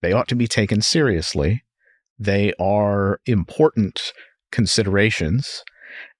they 0.00 0.12
ought 0.12 0.28
to 0.28 0.36
be 0.36 0.46
taken 0.46 0.80
seriously. 0.80 1.64
They 2.16 2.52
are 2.60 3.18
important 3.26 4.12
considerations. 4.52 5.64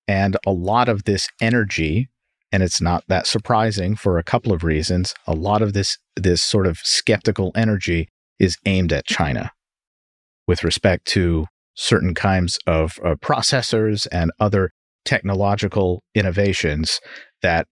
And 0.09 0.37
a 0.45 0.51
lot 0.51 0.89
of 0.89 1.05
this 1.05 1.29
energy 1.41 2.09
and 2.55 2.63
it's 2.63 2.81
not 2.81 3.03
that 3.09 3.27
surprising 3.27 3.97
for 3.97 4.17
a 4.17 4.23
couple 4.23 4.53
of 4.53 4.63
reasons. 4.63 5.13
A 5.27 5.35
lot 5.35 5.61
of 5.61 5.73
this 5.73 5.99
this 6.15 6.41
sort 6.41 6.69
of 6.69 6.79
skeptical 6.79 7.51
energy 7.57 8.07
is 8.39 8.57
aimed 8.65 8.93
at 8.93 9.07
China 9.07 9.51
with 10.47 10.63
respect 10.63 11.05
to 11.07 11.47
certain 11.75 12.15
kinds 12.15 12.61
of 12.65 13.01
uh, 13.05 13.17
processors 13.17 14.07
and 14.13 14.31
other 14.39 14.71
technological 15.05 16.05
innovations 16.15 17.01
that 17.43 17.67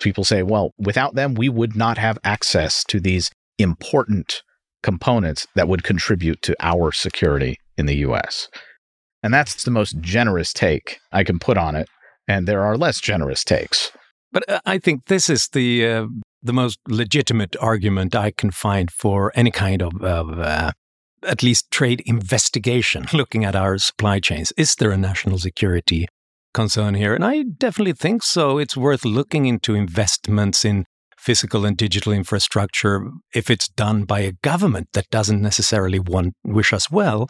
people 0.00 0.24
say, 0.24 0.42
well, 0.42 0.72
without 0.76 1.14
them, 1.14 1.34
we 1.34 1.48
would 1.48 1.76
not 1.76 1.96
have 1.96 2.18
access 2.24 2.82
to 2.82 2.98
these 2.98 3.30
important 3.58 4.42
components 4.82 5.46
that 5.54 5.68
would 5.68 5.84
contribute 5.84 6.42
to 6.42 6.56
our 6.58 6.90
security 6.90 7.58
in 7.78 7.86
the 7.86 7.98
US. 7.98 8.48
And 9.22 9.32
that's 9.32 9.62
the 9.62 9.70
most 9.70 10.00
generous 10.00 10.52
take 10.52 10.98
I 11.12 11.22
can 11.22 11.38
put 11.38 11.56
on 11.56 11.76
it. 11.76 11.88
And 12.26 12.48
there 12.48 12.64
are 12.64 12.76
less 12.76 13.00
generous 13.00 13.44
takes. 13.44 13.92
But 14.32 14.48
uh, 14.48 14.60
I 14.66 14.78
think 14.78 15.06
this 15.06 15.30
is 15.30 15.48
the 15.48 15.86
uh, 15.86 16.06
the 16.42 16.52
most 16.52 16.78
legitimate 16.88 17.56
argument 17.60 18.14
I 18.14 18.30
can 18.30 18.50
find 18.50 18.90
for 18.90 19.32
any 19.34 19.50
kind 19.50 19.82
of, 19.82 20.02
of 20.02 20.38
uh, 20.38 20.72
at 21.22 21.42
least 21.42 21.70
trade 21.70 22.02
investigation, 22.06 23.06
looking 23.12 23.44
at 23.44 23.56
our 23.56 23.78
supply 23.78 24.20
chains. 24.20 24.52
Is 24.56 24.74
there 24.76 24.92
a 24.92 24.96
national 24.96 25.38
security 25.38 26.06
concern 26.54 26.94
here? 26.94 27.14
And 27.14 27.24
I 27.24 27.42
definitely 27.42 27.94
think 27.94 28.22
so. 28.22 28.58
It's 28.58 28.76
worth 28.76 29.04
looking 29.04 29.46
into 29.46 29.74
investments 29.74 30.64
in 30.64 30.84
physical 31.18 31.66
and 31.66 31.76
digital 31.76 32.12
infrastructure 32.12 33.10
if 33.34 33.50
it's 33.50 33.68
done 33.68 34.04
by 34.04 34.20
a 34.20 34.32
government 34.42 34.88
that 34.92 35.10
doesn't 35.10 35.42
necessarily 35.42 35.98
want 35.98 36.34
wish 36.44 36.72
us 36.72 36.90
well 36.90 37.26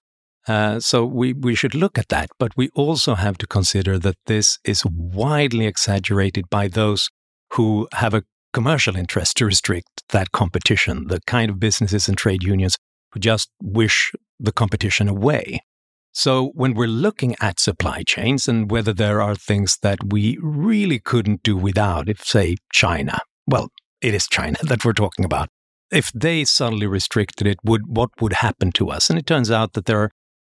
uh, 0.46 0.78
so 0.80 1.04
we, 1.04 1.32
we 1.32 1.54
should 1.54 1.74
look 1.74 1.98
at 1.98 2.08
that. 2.08 2.28
But 2.38 2.56
we 2.56 2.68
also 2.74 3.14
have 3.14 3.38
to 3.38 3.46
consider 3.46 3.98
that 3.98 4.16
this 4.26 4.58
is 4.64 4.84
widely 4.86 5.66
exaggerated 5.66 6.48
by 6.50 6.68
those 6.68 7.08
who 7.52 7.88
have 7.92 8.14
a 8.14 8.22
commercial 8.52 8.96
interest 8.96 9.36
to 9.36 9.46
restrict 9.46 10.04
that 10.10 10.32
competition, 10.32 11.08
the 11.08 11.20
kind 11.26 11.50
of 11.50 11.60
businesses 11.60 12.08
and 12.08 12.16
trade 12.16 12.42
unions 12.42 12.76
who 13.12 13.20
just 13.20 13.50
wish 13.60 14.12
the 14.38 14.52
competition 14.52 15.08
away. 15.08 15.60
So 16.12 16.52
when 16.54 16.72
we're 16.72 16.88
looking 16.88 17.36
at 17.42 17.60
supply 17.60 18.02
chains 18.02 18.48
and 18.48 18.70
whether 18.70 18.94
there 18.94 19.20
are 19.20 19.34
things 19.34 19.78
that 19.82 19.98
we 20.02 20.38
really 20.40 20.98
couldn't 20.98 21.42
do 21.42 21.56
without, 21.56 22.08
if, 22.08 22.24
say, 22.24 22.56
China, 22.72 23.18
well, 23.46 23.68
it 24.00 24.14
is 24.14 24.26
China 24.26 24.56
that 24.62 24.84
we're 24.84 24.94
talking 24.94 25.24
about. 25.24 25.48
If 25.90 26.10
they 26.12 26.44
suddenly 26.44 26.86
restricted 26.86 27.46
it, 27.46 27.58
would 27.62 27.82
what 27.86 28.10
would 28.20 28.32
happen 28.32 28.72
to 28.72 28.88
us? 28.88 29.08
And 29.10 29.18
it 29.18 29.26
turns 29.26 29.50
out 29.50 29.74
that 29.74 29.84
there 29.84 30.00
are 30.00 30.10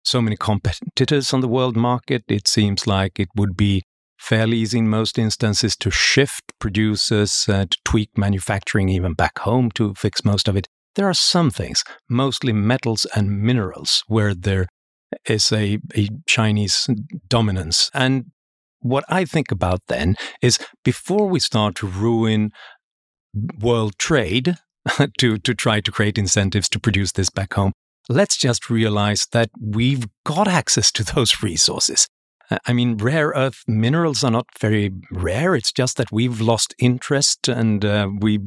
so 0.07 0.23
many 0.23 0.37
competitors 0.37 1.33
on 1.33 1.41
the 1.41 1.49
world 1.49 1.77
market, 1.77 2.25
it 2.29 2.47
seems 2.49 2.87
like 2.87 3.19
it 3.19 3.29
would 3.37 3.57
be 3.57 3.83
fairly 4.19 4.59
easy 4.59 4.79
in 4.79 4.89
most 4.89 5.19
instances 5.19 5.77
to 5.77 5.91
shift 5.91 6.53
producers, 6.59 7.47
uh, 7.49 7.67
to 7.71 7.79
tweak 7.85 8.11
manufacturing 8.17 8.89
even 8.89 9.13
back 9.15 9.39
home 9.41 9.71
to 9.73 9.95
fix 9.95 10.25
most 10.25 10.49
of 10.49 10.57
it. 10.57 10.69
There 10.95 11.09
are 11.09 11.15
some 11.15 11.51
things, 11.51 11.85
mostly 12.09 12.53
metals 12.53 13.07
and 13.15 13.43
minerals, 13.43 14.03
where 14.07 14.35
there 14.35 14.67
is 15.29 15.53
a, 15.53 15.79
a 15.95 16.09
Chinese 16.27 16.89
dominance. 17.29 17.91
And 17.93 18.27
what 18.81 19.05
I 19.09 19.25
think 19.25 19.51
about 19.51 19.81
then 19.89 20.17
is 20.41 20.59
before 20.85 21.29
we 21.29 21.41
start 21.41 21.75
to 21.77 21.87
ruin 21.87 22.51
world 23.61 23.99
trade 23.99 24.57
to, 25.19 25.39
to 25.39 25.55
try 25.55 25.81
to 25.81 25.93
create 25.93 26.17
incentives 26.17 26.69
to 26.71 26.81
produce 26.81 27.13
this 27.13 27.29
back 27.29 27.55
home, 27.55 27.73
let's 28.09 28.37
just 28.37 28.71
realize 28.71 29.27
that 29.33 29.51
we've 29.61 30.07
got 30.25 30.49
access 30.49 30.91
to 30.93 31.05
those 31.05 31.43
resources. 31.43 32.07
I 32.65 32.73
mean, 32.73 32.97
rare 32.97 33.33
earth 33.35 33.65
minerals 33.67 34.23
are 34.23 34.31
not 34.31 34.47
very 34.61 34.93
rare. 35.11 35.57
It's 35.57 35.73
just 35.73 35.97
that 35.97 36.13
we've 36.13 36.41
lost 36.41 36.75
interest 36.79 37.49
and 37.49 37.85
uh, 37.85 38.09
we, 38.21 38.39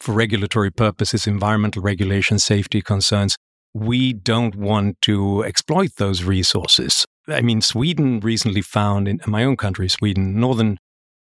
for 0.00 0.12
regulatory 0.12 0.70
purposes, 0.70 1.26
environmental 1.26 1.82
regulation, 1.82 2.38
safety 2.38 2.80
concerns, 2.80 3.36
we 3.74 4.12
don't 4.12 4.54
want 4.54 5.00
to 5.02 5.44
exploit 5.44 5.90
those 5.96 6.22
resources. 6.22 7.06
I 7.26 7.40
mean, 7.40 7.60
Sweden 7.60 8.20
recently 8.20 8.62
found 8.62 9.08
in 9.08 9.20
my 9.26 9.44
own 9.44 9.56
country, 9.56 9.88
Sweden, 9.88 10.38
northern 10.38 10.78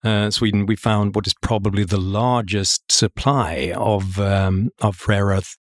uh, 0.04 0.30
Sweden, 0.30 0.68
we 0.68 0.76
found 0.76 1.16
what 1.16 1.26
is 1.26 1.34
probably 1.42 1.84
the 1.84 2.00
largest 2.00 2.92
supply 2.92 3.74
of 3.76 4.20
um, 4.20 4.70
of 4.80 5.04
rare 5.08 5.28
earth 5.28 5.58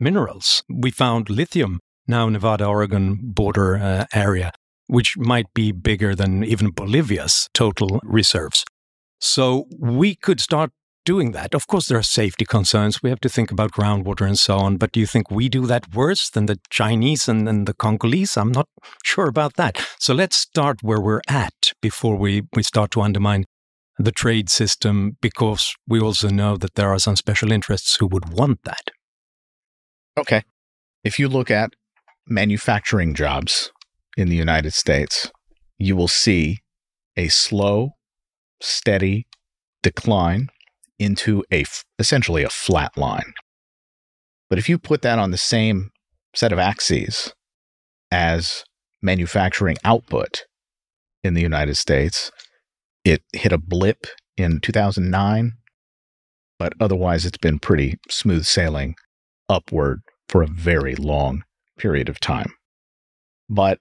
minerals. 0.00 0.62
We 0.68 0.90
found 0.90 1.30
lithium 1.30 1.80
now 2.06 2.28
Nevada 2.28 2.64
Oregon 2.64 3.18
border 3.22 3.76
uh, 3.76 4.06
area, 4.14 4.52
which 4.86 5.16
might 5.18 5.52
be 5.54 5.72
bigger 5.72 6.14
than 6.14 6.42
even 6.44 6.70
Bolivia's 6.70 7.48
total 7.52 8.00
reserves. 8.02 8.64
So 9.20 9.66
we 9.78 10.14
could 10.14 10.40
start 10.40 10.70
doing 11.04 11.32
that. 11.32 11.54
Of 11.54 11.66
course, 11.66 11.88
there 11.88 11.98
are 11.98 12.02
safety 12.02 12.44
concerns. 12.44 13.02
We 13.02 13.10
have 13.10 13.20
to 13.20 13.28
think 13.28 13.50
about 13.50 13.72
groundwater 13.72 14.26
and 14.26 14.38
so 14.38 14.58
on. 14.58 14.76
But 14.76 14.92
do 14.92 15.00
you 15.00 15.06
think 15.06 15.30
we 15.30 15.48
do 15.48 15.66
that 15.66 15.94
worse 15.94 16.30
than 16.30 16.46
the 16.46 16.58
Chinese 16.70 17.28
and, 17.28 17.48
and 17.48 17.66
the 17.66 17.74
Congolese? 17.74 18.36
I'm 18.36 18.52
not 18.52 18.68
sure 19.04 19.26
about 19.26 19.54
that. 19.54 19.78
So 19.98 20.14
let's 20.14 20.36
start 20.36 20.82
where 20.82 21.00
we're 21.00 21.22
at 21.26 21.72
before 21.80 22.16
we, 22.16 22.42
we 22.54 22.62
start 22.62 22.90
to 22.92 23.00
undermine 23.00 23.44
the 23.98 24.12
trade 24.12 24.48
system, 24.48 25.16
because 25.20 25.74
we 25.86 25.98
also 25.98 26.28
know 26.28 26.56
that 26.56 26.74
there 26.74 26.90
are 26.90 27.00
some 27.00 27.16
special 27.16 27.50
interests 27.50 27.96
who 27.96 28.06
would 28.06 28.32
want 28.32 28.60
that. 28.64 28.90
Okay. 30.18 30.42
If 31.04 31.18
you 31.18 31.28
look 31.28 31.50
at 31.50 31.70
manufacturing 32.26 33.14
jobs 33.14 33.70
in 34.16 34.28
the 34.28 34.36
United 34.36 34.72
States, 34.72 35.30
you 35.78 35.94
will 35.94 36.08
see 36.08 36.58
a 37.16 37.28
slow, 37.28 37.92
steady 38.60 39.26
decline 39.82 40.48
into 40.98 41.44
a 41.52 41.64
essentially 41.98 42.42
a 42.42 42.50
flat 42.50 42.96
line. 42.96 43.32
But 44.50 44.58
if 44.58 44.68
you 44.68 44.78
put 44.78 45.02
that 45.02 45.18
on 45.18 45.30
the 45.30 45.38
same 45.38 45.90
set 46.34 46.52
of 46.52 46.58
axes 46.58 47.32
as 48.10 48.64
manufacturing 49.00 49.76
output 49.84 50.44
in 51.22 51.34
the 51.34 51.42
United 51.42 51.76
States, 51.76 52.32
it 53.04 53.22
hit 53.32 53.52
a 53.52 53.58
blip 53.58 54.06
in 54.36 54.60
2009, 54.60 55.52
but 56.58 56.72
otherwise 56.80 57.24
it's 57.24 57.38
been 57.38 57.60
pretty 57.60 57.98
smooth 58.10 58.44
sailing 58.44 58.96
upward 59.48 60.00
for 60.28 60.42
a 60.42 60.48
very 60.48 60.94
long 60.94 61.44
period 61.78 62.08
of 62.08 62.20
time. 62.20 62.52
But 63.48 63.78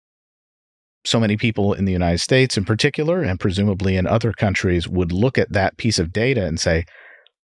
so 1.04 1.20
many 1.20 1.38
people 1.38 1.74
in 1.74 1.86
the 1.86 1.92
United 1.92 2.20
States, 2.20 2.58
in 2.58 2.66
particular, 2.66 3.22
and 3.22 3.40
presumably 3.40 3.96
in 3.96 4.06
other 4.06 4.34
countries, 4.34 4.88
would 4.88 5.12
look 5.12 5.38
at 5.38 5.52
that 5.54 5.78
piece 5.78 6.00
of 6.00 6.12
data 6.12 6.46
and 6.46 6.60
say, 6.60 6.86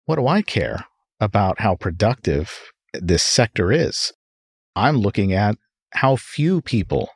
What 0.05 0.15
do 0.15 0.27
I 0.27 0.41
care 0.41 0.85
about 1.19 1.61
how 1.61 1.75
productive 1.75 2.71
this 2.93 3.23
sector 3.23 3.71
is? 3.71 4.11
I'm 4.75 4.97
looking 4.97 5.33
at 5.33 5.57
how 5.91 6.15
few 6.15 6.61
people 6.61 7.09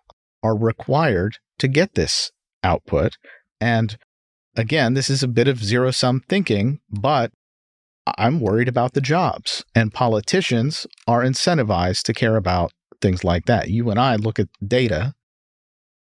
are 0.44 0.58
required 0.58 1.38
to 1.60 1.68
get 1.68 1.96
this 1.96 2.32
output. 2.64 3.18
And 3.60 3.98
again, 4.56 4.94
this 4.94 5.10
is 5.10 5.24
a 5.24 5.28
bit 5.28 5.48
of 5.48 5.64
zero 5.64 5.92
sum 5.92 6.22
thinking, 6.28 6.80
but 6.90 7.32
I'm 8.18 8.40
worried 8.40 8.68
about 8.68 8.94
the 8.94 9.02
jobs. 9.02 9.64
And 9.74 9.94
politicians 9.94 10.88
are 11.08 11.24
incentivized 11.24 12.04
to 12.04 12.14
care 12.14 12.36
about 12.36 12.72
things 13.02 13.24
like 13.24 13.46
that. 13.46 13.70
You 13.70 13.90
and 13.90 14.00
I 14.00 14.16
look 14.16 14.40
at 14.40 14.48
data, 14.66 15.14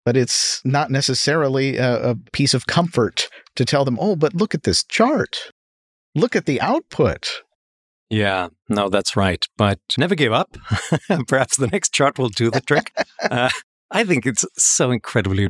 but 0.05 0.17
it's 0.17 0.61
not 0.65 0.89
necessarily 0.89 1.77
a, 1.77 2.11
a 2.11 2.15
piece 2.33 2.53
of 2.53 2.67
comfort 2.67 3.29
to 3.55 3.65
tell 3.65 3.85
them, 3.85 3.97
oh, 3.99 4.15
but 4.15 4.33
look 4.33 4.55
at 4.55 4.63
this 4.63 4.83
chart. 4.83 5.51
Look 6.15 6.35
at 6.35 6.45
the 6.45 6.59
output. 6.59 7.29
Yeah, 8.09 8.49
no, 8.67 8.89
that's 8.89 9.15
right. 9.15 9.45
But 9.57 9.79
never 9.97 10.15
give 10.15 10.33
up. 10.33 10.57
Perhaps 11.27 11.57
the 11.57 11.67
next 11.67 11.93
chart 11.93 12.19
will 12.19 12.29
do 12.29 12.51
the 12.51 12.59
trick. 12.59 12.91
uh, 13.21 13.49
I 13.89 14.03
think 14.03 14.25
it's 14.25 14.45
so 14.57 14.91
incredibly 14.91 15.47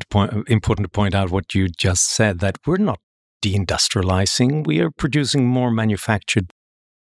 important 0.48 0.86
to 0.86 0.90
point 0.90 1.16
out 1.16 1.32
what 1.32 1.56
you 1.56 1.70
just 1.70 2.10
said 2.12 2.40
that 2.40 2.58
we're 2.66 2.78
not 2.78 3.00
deindustrializing. 3.42 4.66
We 4.66 4.80
are 4.80 4.92
producing 4.92 5.46
more 5.46 5.72
manufactured 5.72 6.52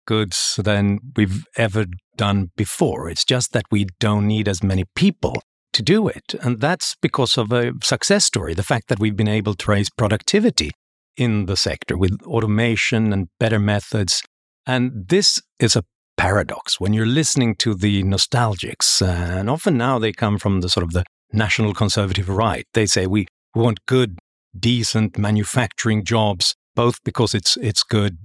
goods 0.07 0.59
than 0.63 0.99
we've 1.17 1.45
ever 1.57 1.87
done 2.17 2.51
before. 2.57 3.09
It's 3.09 3.25
just 3.25 3.53
that 3.53 3.65
we 3.71 3.87
don't 4.01 4.27
need 4.27 4.49
as 4.49 4.63
many 4.63 4.85
people 4.95 5.43
to 5.73 5.83
do 5.83 6.09
it. 6.09 6.35
And 6.43 6.61
that's 6.61 6.97
because 7.01 7.39
of 7.39 7.53
a 7.53 7.73
success 7.83 8.25
story 8.25 8.55
the 8.55 8.63
fact 8.63 8.89
that 8.89 8.99
we've 8.99 9.17
been 9.17 9.29
able 9.29 9.55
to 9.55 9.71
raise 9.71 9.89
productivity 9.91 10.71
in 11.17 11.47
the 11.47 11.57
sector 11.57 11.97
with 11.97 12.21
automation 12.25 13.13
and 13.13 13.29
better 13.39 13.59
methods 13.59 14.23
and 14.67 15.09
this 15.09 15.43
is 15.59 15.77
a 15.77 15.85
paradox 16.17 16.79
when 16.79 16.93
you're 16.93 17.07
listening 17.07 17.57
to 17.57 17.75
the 17.75 18.03
nostalgics, 18.05 19.03
uh, 19.03 19.39
and 19.39 19.51
often 19.51 19.77
now 19.77 19.99
they 19.99 20.13
come 20.13 20.39
from 20.39 20.61
the 20.61 20.69
sort 20.69 20.85
of 20.85 20.93
the 20.93 21.05
national 21.33 21.75
conservative 21.75 22.29
right. 22.29 22.65
They 22.75 22.87
say 22.87 23.07
we 23.07 23.27
want 23.55 23.85
good, 23.87 24.19
decent 24.59 25.19
manufacturing 25.19 26.05
jobs, 26.05 26.55
both 26.75 27.03
because 27.05 27.35
it's 27.35 27.57
it's 27.57 27.83
good 27.83 28.19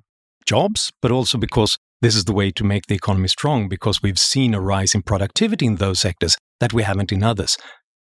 jobs, 0.46 0.92
but 1.02 1.12
also 1.12 1.38
because 1.38 1.78
this 2.02 2.16
is 2.16 2.26
the 2.26 2.34
way 2.34 2.52
to 2.52 2.64
make 2.64 2.86
the 2.86 2.96
economy 2.96 3.28
strong 3.28 3.68
because 3.68 4.02
we've 4.02 4.20
seen 4.20 4.54
a 4.54 4.62
rise 4.62 4.94
in 4.94 5.02
productivity 5.02 5.66
in 5.66 5.76
those 5.76 6.00
sectors 6.00 6.36
that 6.60 6.74
we 6.74 6.84
haven't 6.84 7.12
in 7.12 7.24
others. 7.24 7.58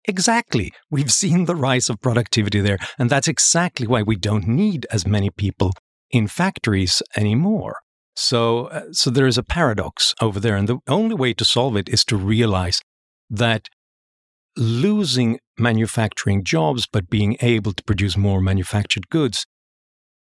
Exactly. 0.07 0.73
We've 0.91 1.13
seen 1.23 1.45
the 1.45 1.57
rise 1.57 1.91
of 1.91 2.01
productivity 2.01 2.61
there. 2.61 2.79
And 2.99 3.11
that's 3.11 3.29
exactly 3.29 3.87
why 3.87 4.03
we 4.03 4.17
don't 4.17 4.47
need 4.47 4.87
as 4.91 5.07
many 5.07 5.31
people 5.31 5.73
in 6.11 6.27
factories 6.27 7.03
anymore. 7.17 7.77
So, 8.15 8.67
uh, 8.67 8.93
so 8.93 9.11
there 9.11 9.27
is 9.27 9.39
a 9.39 9.43
paradox 9.43 10.15
over 10.21 10.39
there. 10.39 10.57
And 10.57 10.69
the 10.69 10.79
only 10.89 11.15
way 11.15 11.33
to 11.35 11.45
solve 11.45 11.77
it 11.77 11.89
is 11.89 12.05
to 12.07 12.17
realize 12.17 12.81
that 13.31 13.69
losing 14.57 15.39
manufacturing 15.59 16.45
jobs, 16.45 16.87
but 16.91 17.11
being 17.11 17.37
able 17.41 17.73
to 17.73 17.83
produce 17.85 18.17
more 18.17 18.41
manufactured 18.41 19.09
goods 19.09 19.47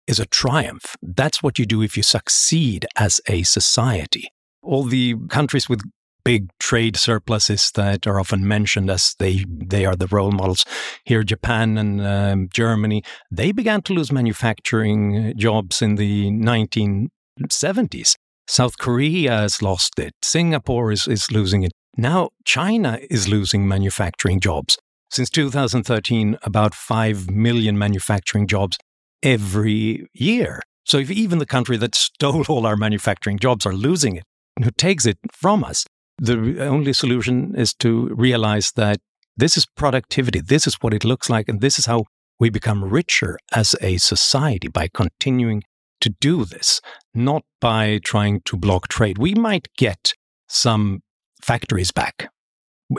is 0.07 0.19
a 0.19 0.25
triumph. 0.25 0.95
That's 1.01 1.41
what 1.41 1.57
you 1.59 1.65
do 1.65 1.81
if 1.81 1.97
you 1.97 2.03
succeed 2.03 2.85
as 2.95 3.19
a 3.27 3.43
society. 3.43 4.29
All 4.61 4.83
the 4.83 5.15
countries 5.29 5.69
with 5.69 5.81
big 6.23 6.49
trade 6.59 6.97
surpluses 6.97 7.71
that 7.75 8.07
are 8.07 8.19
often 8.19 8.47
mentioned 8.47 8.89
as 8.89 9.15
they 9.19 9.45
they 9.47 9.85
are 9.85 9.95
the 9.95 10.07
role 10.07 10.31
models 10.31 10.65
here 11.03 11.21
japan 11.21 11.77
and 11.77 12.01
um, 12.01 12.49
germany 12.51 13.03
they 13.29 13.51
began 13.51 13.79
to 13.79 13.93
lose 13.93 14.11
manufacturing 14.11 15.31
jobs 15.37 15.83
in 15.83 15.97
the 15.97 16.31
1970s 16.31 18.15
South 18.47 18.77
Korea 18.77 19.37
has 19.37 19.61
lost 19.61 19.97
it. 19.97 20.13
Singapore 20.21 20.91
is, 20.91 21.07
is 21.07 21.31
losing 21.31 21.63
it. 21.63 21.71
Now, 21.97 22.29
China 22.43 22.99
is 23.09 23.27
losing 23.27 23.67
manufacturing 23.67 24.39
jobs. 24.39 24.77
Since 25.09 25.29
2013, 25.29 26.37
about 26.43 26.75
5 26.75 27.31
million 27.31 27.77
manufacturing 27.77 28.47
jobs 28.47 28.77
every 29.23 30.07
year. 30.13 30.61
So, 30.83 30.97
if 30.97 31.09
even 31.09 31.39
the 31.39 31.45
country 31.45 31.77
that 31.77 31.95
stole 31.95 32.43
all 32.49 32.65
our 32.65 32.75
manufacturing 32.75 33.39
jobs 33.39 33.65
are 33.65 33.73
losing 33.73 34.17
it, 34.17 34.23
who 34.61 34.71
takes 34.71 35.05
it 35.05 35.17
from 35.31 35.63
us, 35.63 35.85
the 36.17 36.65
only 36.65 36.93
solution 36.93 37.55
is 37.55 37.73
to 37.75 38.09
realize 38.15 38.71
that 38.75 38.99
this 39.37 39.57
is 39.57 39.65
productivity. 39.65 40.41
This 40.41 40.67
is 40.67 40.75
what 40.75 40.93
it 40.93 41.03
looks 41.03 41.29
like. 41.29 41.49
And 41.49 41.61
this 41.61 41.77
is 41.77 41.85
how 41.85 42.05
we 42.39 42.49
become 42.49 42.83
richer 42.83 43.37
as 43.53 43.75
a 43.81 43.97
society 43.97 44.67
by 44.67 44.89
continuing 44.93 45.63
to 46.01 46.09
do 46.09 46.45
this, 46.45 46.81
not 47.13 47.43
by 47.59 47.99
trying 48.03 48.41
to 48.45 48.57
block 48.57 48.87
trade. 48.87 49.17
We 49.17 49.33
might 49.33 49.67
get 49.77 50.13
some 50.47 51.01
factories 51.45 51.91
back 51.91 52.29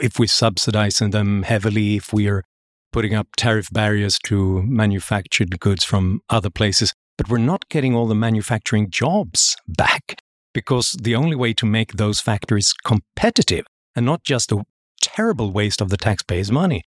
if 0.01 0.19
we 0.19 0.27
subsidize 0.27 0.97
them 0.97 1.43
heavily, 1.43 1.95
if 1.95 2.13
we 2.13 2.27
are 2.27 2.43
putting 2.91 3.13
up 3.13 3.27
tariff 3.37 3.69
barriers 3.71 4.17
to 4.25 4.61
manufactured 4.63 5.59
goods 5.59 5.83
from 5.83 6.21
other 6.29 6.49
places. 6.49 6.93
But 7.17 7.29
we're 7.29 7.39
not 7.39 7.69
getting 7.69 7.95
all 7.95 8.07
the 8.07 8.15
manufacturing 8.15 8.89
jobs 8.89 9.55
back 9.67 10.21
because 10.53 10.95
the 11.01 11.15
only 11.15 11.35
way 11.35 11.53
to 11.53 11.65
make 11.65 11.93
those 11.93 12.19
factories 12.19 12.73
competitive 12.83 13.65
and 13.95 14.05
not 14.05 14.23
just 14.23 14.51
a 14.51 14.63
terrible 15.01 15.51
waste 15.51 15.81
of 15.81 15.89
the 15.89 15.97
taxpayers' 15.97 16.51
money 16.51 16.83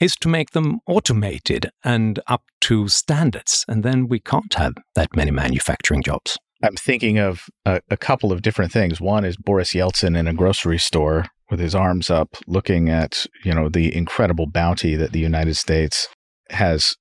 is 0.00 0.16
to 0.16 0.28
make 0.28 0.50
them 0.50 0.80
automated 0.86 1.70
and 1.84 2.20
up 2.26 2.42
to 2.62 2.88
standards. 2.88 3.64
And 3.68 3.82
then 3.82 4.08
we 4.08 4.20
can't 4.20 4.54
have 4.54 4.74
that 4.94 5.14
many 5.14 5.30
manufacturing 5.30 6.02
jobs. 6.02 6.38
I'm 6.62 6.76
thinking 6.76 7.18
of 7.18 7.46
a, 7.64 7.80
a, 7.90 7.96
couple 7.96 8.32
of 8.32 8.42
different 8.42 8.70
things. 8.70 9.00
One 9.00 9.24
is 9.24 9.36
Boris 9.36 9.72
Yeltsin 9.72 10.16
in 10.16 10.26
a 10.26 10.34
grocery 10.34 10.78
store 10.78 11.26
with 11.50 11.58
his 11.58 11.74
arms 11.74 12.10
up, 12.10 12.36
looking 12.46 12.88
at 12.88 13.26
you 13.44 13.54
know 13.54 13.68
the 13.68 13.94
incredible 13.94 14.46
bounty 14.46 14.94
that 14.94 15.12
the 15.12 15.20
United 15.20 15.54
States 15.54 16.08
has 16.50 16.96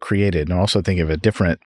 created, 0.00 0.48
and 0.48 0.54
I'm 0.54 0.60
also 0.60 0.82
think 0.82 1.00
of 1.00 1.10
a 1.10 1.16
different 1.16 1.60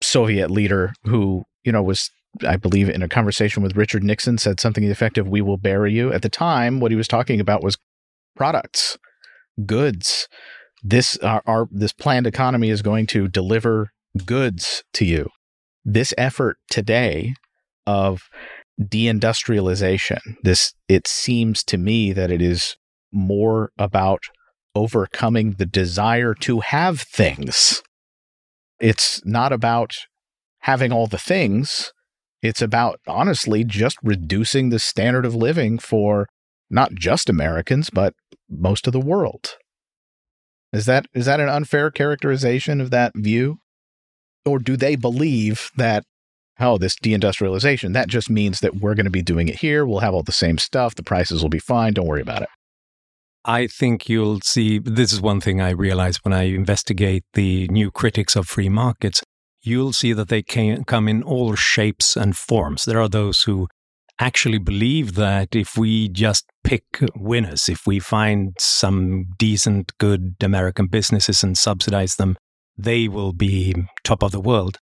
Soviet 0.00 0.50
leader 0.50 0.92
who 1.04 1.44
you 1.64 1.72
know 1.72 1.82
was. 1.82 2.10
I 2.46 2.56
believe 2.56 2.88
in 2.88 3.02
a 3.02 3.08
conversation 3.08 3.62
with 3.62 3.76
Richard 3.76 4.02
Nixon 4.02 4.38
said 4.38 4.58
something 4.58 4.84
effective, 4.84 5.28
we 5.28 5.42
will 5.42 5.58
bury 5.58 5.92
you. 5.92 6.10
At 6.14 6.22
the 6.22 6.30
time, 6.30 6.80
what 6.80 6.90
he 6.90 6.96
was 6.96 7.06
talking 7.06 7.40
about 7.40 7.62
was 7.62 7.76
products 8.34 8.96
goods. 9.66 10.28
This 10.82 11.16
our, 11.18 11.42
our 11.46 11.68
this 11.70 11.92
planned 11.92 12.26
economy 12.26 12.70
is 12.70 12.82
going 12.82 13.06
to 13.08 13.28
deliver 13.28 13.92
goods 14.24 14.82
to 14.94 15.04
you. 15.04 15.28
This 15.84 16.14
effort 16.16 16.58
today 16.70 17.34
of 17.86 18.22
deindustrialization, 18.80 20.20
this 20.42 20.72
it 20.88 21.06
seems 21.06 21.64
to 21.64 21.78
me 21.78 22.12
that 22.12 22.30
it 22.30 22.40
is 22.40 22.76
more 23.12 23.70
about 23.78 24.20
overcoming 24.74 25.52
the 25.58 25.66
desire 25.66 26.34
to 26.34 26.60
have 26.60 27.00
things. 27.00 27.82
It's 28.80 29.20
not 29.24 29.52
about 29.52 29.92
having 30.60 30.92
all 30.92 31.06
the 31.06 31.18
things. 31.18 31.92
It's 32.42 32.62
about 32.62 33.00
honestly 33.06 33.64
just 33.64 33.96
reducing 34.02 34.70
the 34.70 34.78
standard 34.78 35.24
of 35.24 35.34
living 35.34 35.78
for 35.78 36.26
not 36.70 36.94
just 36.94 37.28
Americans, 37.28 37.90
but 37.90 38.14
most 38.48 38.86
of 38.86 38.92
the 38.92 39.00
world. 39.00 39.56
Is 40.72 40.86
that 40.86 41.06
is 41.12 41.26
that 41.26 41.40
an 41.40 41.48
unfair 41.48 41.90
characterization 41.90 42.80
of 42.80 42.90
that 42.90 43.12
view? 43.14 43.58
Or 44.44 44.58
do 44.58 44.76
they 44.76 44.96
believe 44.96 45.70
that 45.76 46.04
oh, 46.60 46.78
this 46.78 46.96
deindustrialization, 46.96 47.92
that 47.92 48.08
just 48.08 48.30
means 48.30 48.60
that 48.60 48.76
we're 48.76 48.94
going 48.94 49.04
to 49.04 49.10
be 49.10 49.22
doing 49.22 49.48
it 49.48 49.56
here, 49.56 49.84
we'll 49.84 50.00
have 50.00 50.14
all 50.14 50.22
the 50.22 50.32
same 50.32 50.58
stuff, 50.58 50.94
the 50.94 51.02
prices 51.02 51.42
will 51.42 51.48
be 51.48 51.58
fine, 51.58 51.92
don't 51.92 52.06
worry 52.06 52.22
about 52.22 52.42
it. 52.42 52.48
I 53.44 53.66
think 53.66 54.08
you'll 54.08 54.40
see 54.40 54.78
this 54.78 55.12
is 55.12 55.20
one 55.20 55.40
thing 55.40 55.60
I 55.60 55.70
realize 55.70 56.18
when 56.24 56.32
I 56.32 56.44
investigate 56.44 57.24
the 57.34 57.66
new 57.68 57.90
critics 57.90 58.36
of 58.36 58.46
free 58.46 58.68
markets. 58.68 59.22
You'll 59.62 59.92
see 59.92 60.12
that 60.12 60.28
they 60.28 60.42
can 60.42 60.84
come 60.84 61.08
in 61.08 61.22
all 61.22 61.56
shapes 61.56 62.16
and 62.16 62.36
forms. 62.36 62.84
There 62.84 63.00
are 63.00 63.08
those 63.08 63.42
who 63.42 63.68
actually 64.20 64.58
believe 64.58 65.14
that 65.14 65.56
if 65.56 65.76
we 65.76 66.08
just 66.08 66.44
pick 66.62 66.84
winners, 67.16 67.68
if 67.68 67.86
we 67.86 67.98
find 67.98 68.54
some 68.58 69.26
decent, 69.38 69.90
good 69.98 70.36
American 70.40 70.86
businesses 70.86 71.42
and 71.42 71.58
subsidize 71.58 72.16
them, 72.16 72.36
they 72.76 73.08
will 73.08 73.32
be 73.32 73.74
top 74.04 74.22
of 74.22 74.32
the 74.32 74.40
world. 74.40 74.78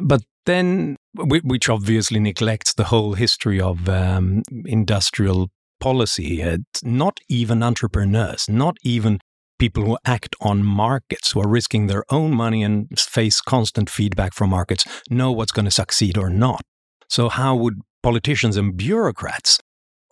But 0.00 0.22
then, 0.46 0.96
which 1.14 1.68
obviously 1.68 2.20
neglects 2.20 2.74
the 2.74 2.84
whole 2.84 3.14
history 3.14 3.60
of 3.60 3.88
um, 3.88 4.42
industrial 4.64 5.48
policy, 5.80 6.42
uh, 6.42 6.58
not 6.82 7.18
even 7.28 7.62
entrepreneurs, 7.62 8.48
not 8.48 8.76
even 8.82 9.18
people 9.58 9.84
who 9.84 9.98
act 10.04 10.34
on 10.40 10.64
markets, 10.64 11.32
who 11.32 11.40
are 11.40 11.48
risking 11.48 11.86
their 11.86 12.04
own 12.10 12.32
money 12.32 12.62
and 12.62 12.88
face 12.98 13.40
constant 13.40 13.90
feedback 13.90 14.32
from 14.34 14.50
markets, 14.50 14.84
know 15.10 15.32
what's 15.32 15.52
going 15.52 15.66
to 15.66 15.70
succeed 15.70 16.16
or 16.16 16.30
not. 16.30 16.62
So, 17.08 17.28
how 17.28 17.56
would 17.56 17.74
politicians 18.02 18.56
and 18.56 18.76
bureaucrats 18.76 19.60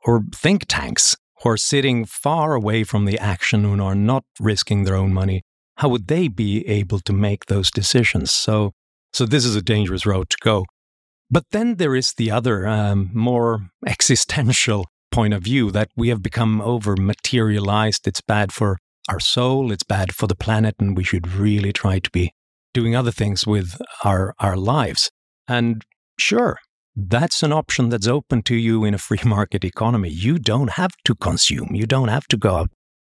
or 0.05 0.23
think 0.35 0.67
tanks 0.69 1.17
who 1.43 1.51
are 1.51 1.57
sitting 1.57 2.05
far 2.05 2.55
away 2.55 2.85
from 2.85 3.05
the 3.05 3.19
action 3.19 3.65
and 3.65 3.81
are 3.81 3.95
not 3.95 4.25
risking 4.41 4.85
their 4.85 4.97
own 4.97 5.13
money, 5.13 5.43
how 5.79 5.89
would 5.89 6.09
they 6.09 6.29
be 6.29 6.67
able 6.69 6.99
to 7.01 7.13
make 7.13 7.47
those 7.47 7.71
decisions? 7.71 8.33
So, 8.33 8.73
so 9.13 9.25
this 9.25 9.45
is 9.45 9.57
a 9.57 9.63
dangerous 9.63 10.05
road 10.05 10.29
to 10.31 10.37
go. 10.41 10.67
But 11.31 11.45
then 11.53 11.77
there 11.77 11.95
is 11.95 12.15
the 12.17 12.31
other, 12.31 12.67
um, 12.67 13.11
more 13.15 13.71
existential 13.87 14.87
point 15.11 15.35
of 15.35 15.43
view 15.43 15.71
that 15.71 15.89
we 15.97 16.09
have 16.09 16.23
become 16.23 16.61
over 16.61 16.97
materialized. 16.97 18.07
It's 18.07 18.21
bad 18.21 18.53
for 18.53 18.79
our 19.09 19.21
soul, 19.21 19.73
it's 19.73 19.85
bad 19.85 20.15
for 20.15 20.27
the 20.27 20.35
planet, 20.35 20.75
and 20.79 20.97
we 20.97 21.05
should 21.05 21.33
really 21.33 21.73
try 21.73 21.99
to 21.99 22.11
be 22.11 22.33
doing 22.75 22.95
other 22.95 23.13
things 23.13 23.47
with 23.47 23.81
our, 24.05 24.35
our 24.39 24.57
lives. 24.57 25.11
And 25.47 25.85
sure, 26.19 26.59
that's 26.95 27.43
an 27.43 27.53
option 27.53 27.89
that's 27.89 28.07
open 28.07 28.43
to 28.43 28.57
you 28.57 28.85
in 28.85 28.95
a 28.95 28.99
free 28.99 29.21
market 29.25 29.65
economy. 29.65 30.11
You 30.11 30.39
don't 30.39 30.71
have 30.71 30.93
to 31.05 31.15
consume, 31.15 31.71
you 31.73 31.87
don't 31.87 32.09
have 32.09 32.27
to 32.29 32.37
go 32.37 32.57
out 32.57 32.71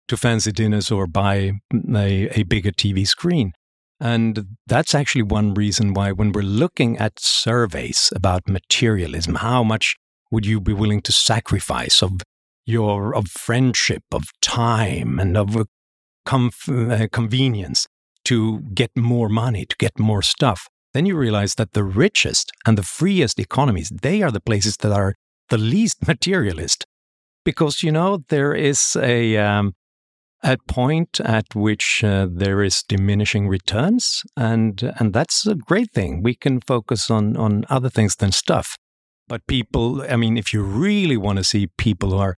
to 0.08 0.18
fancy 0.18 0.52
dinners 0.52 0.92
or 0.92 1.08
buy 1.08 1.54
a, 1.96 2.30
a 2.40 2.44
bigger 2.44 2.72
TV 2.72 3.08
screen. 3.08 3.54
And 4.00 4.58
that's 4.68 4.94
actually 4.94 5.24
one 5.24 5.54
reason 5.54 5.94
why, 5.94 6.12
when 6.12 6.32
we're 6.32 6.42
looking 6.42 6.98
at 6.98 7.20
surveys 7.20 8.12
about 8.16 8.50
materialism, 8.50 9.36
how 9.36 9.64
much 9.64 9.96
would 10.32 10.46
you 10.46 10.60
be 10.60 10.74
willing 10.74 11.02
to 11.04 11.12
sacrifice 11.12 12.02
of 12.02 12.22
your 12.66 13.16
of 13.16 13.28
friendship, 13.28 14.04
of 14.12 14.24
time, 14.42 15.20
and 15.20 15.38
of 15.38 15.68
comf- 16.28 16.92
uh, 16.92 17.08
convenience 17.12 17.88
to 18.26 18.60
get 18.74 18.92
more 18.98 19.30
money, 19.30 19.66
to 19.66 19.76
get 19.78 19.98
more 20.00 20.22
stuff? 20.22 20.68
Then 20.94 21.06
you 21.06 21.16
realize 21.16 21.56
that 21.56 21.74
the 21.74 21.84
richest 21.84 22.52
and 22.66 22.78
the 22.78 22.84
freest 22.84 23.40
economies, 23.40 23.92
they 24.02 24.22
are 24.22 24.32
the 24.32 24.42
places 24.42 24.78
that 24.78 24.92
are 24.92 25.16
the 25.50 25.58
least 25.58 26.08
materialist. 26.08 26.86
Because, 27.46 27.84
you 27.84 27.92
know, 27.92 28.24
there 28.30 28.54
is 28.54 28.96
a, 29.02 29.38
um, 29.38 29.74
a 30.44 30.58
point 30.68 31.20
at 31.22 31.56
which 31.56 32.04
uh, 32.04 32.28
there 32.30 32.62
is 32.62 32.84
diminishing 32.84 33.48
returns, 33.48 34.24
and, 34.36 34.94
and 35.00 35.14
that's 35.14 35.48
a 35.48 35.56
great 35.56 35.92
thing. 35.92 36.22
We 36.22 36.36
can 36.36 36.62
focus 36.62 37.10
on, 37.10 37.38
on 37.38 37.66
other 37.70 37.90
things 37.90 38.16
than 38.16 38.32
stuff. 38.32 38.76
But 39.28 39.48
people, 39.48 40.02
I 40.02 40.18
mean, 40.18 40.38
if 40.38 40.54
you 40.54 40.62
really 40.62 41.18
want 41.18 41.38
to 41.38 41.44
see 41.44 41.68
people 41.78 42.12
who 42.12 42.18
are 42.18 42.36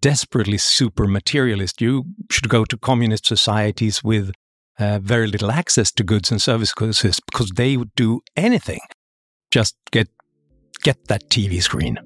desperately 0.00 0.58
super 0.58 1.06
materialist, 1.06 1.80
you 1.80 2.04
should 2.30 2.48
go 2.48 2.64
to 2.64 2.76
communist 2.76 3.26
societies 3.26 4.02
with 4.02 4.32
uh, 4.78 4.98
very 5.00 5.28
little 5.28 5.52
access 5.52 5.92
to 5.92 6.02
goods 6.02 6.32
and 6.32 6.42
services 6.42 7.20
because 7.30 7.50
they 7.50 7.76
would 7.76 7.94
do 7.94 8.20
anything 8.36 8.80
just 9.54 9.76
get 9.92 10.08
get 10.82 11.06
that 11.06 11.30
TV 11.30 11.62
screen. 11.62 11.96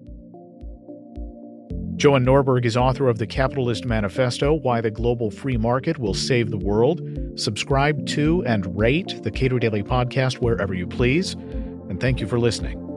Johan 1.99 2.25
Norberg 2.25 2.65
is 2.65 2.77
author 2.77 3.09
of 3.09 3.19
The 3.19 3.27
Capitalist 3.27 3.85
Manifesto 3.85 4.55
Why 4.55 4.81
the 4.81 4.91
Global 4.91 5.33
Free 5.33 5.57
Market 5.57 5.99
Will 5.99 6.15
Save 6.15 6.51
the 6.51 6.57
World. 6.57 7.03
Subscribe 7.35 8.07
to 8.07 8.45
and 8.45 8.79
rate 8.79 9.21
the 9.25 9.33
Cato 9.33 9.59
Daily 9.59 9.83
Podcast 9.83 10.35
wherever 10.35 10.75
you 10.75 10.87
please. 10.87 11.33
And 11.35 11.99
thank 12.01 12.21
you 12.21 12.29
for 12.29 12.39
listening. 12.39 12.88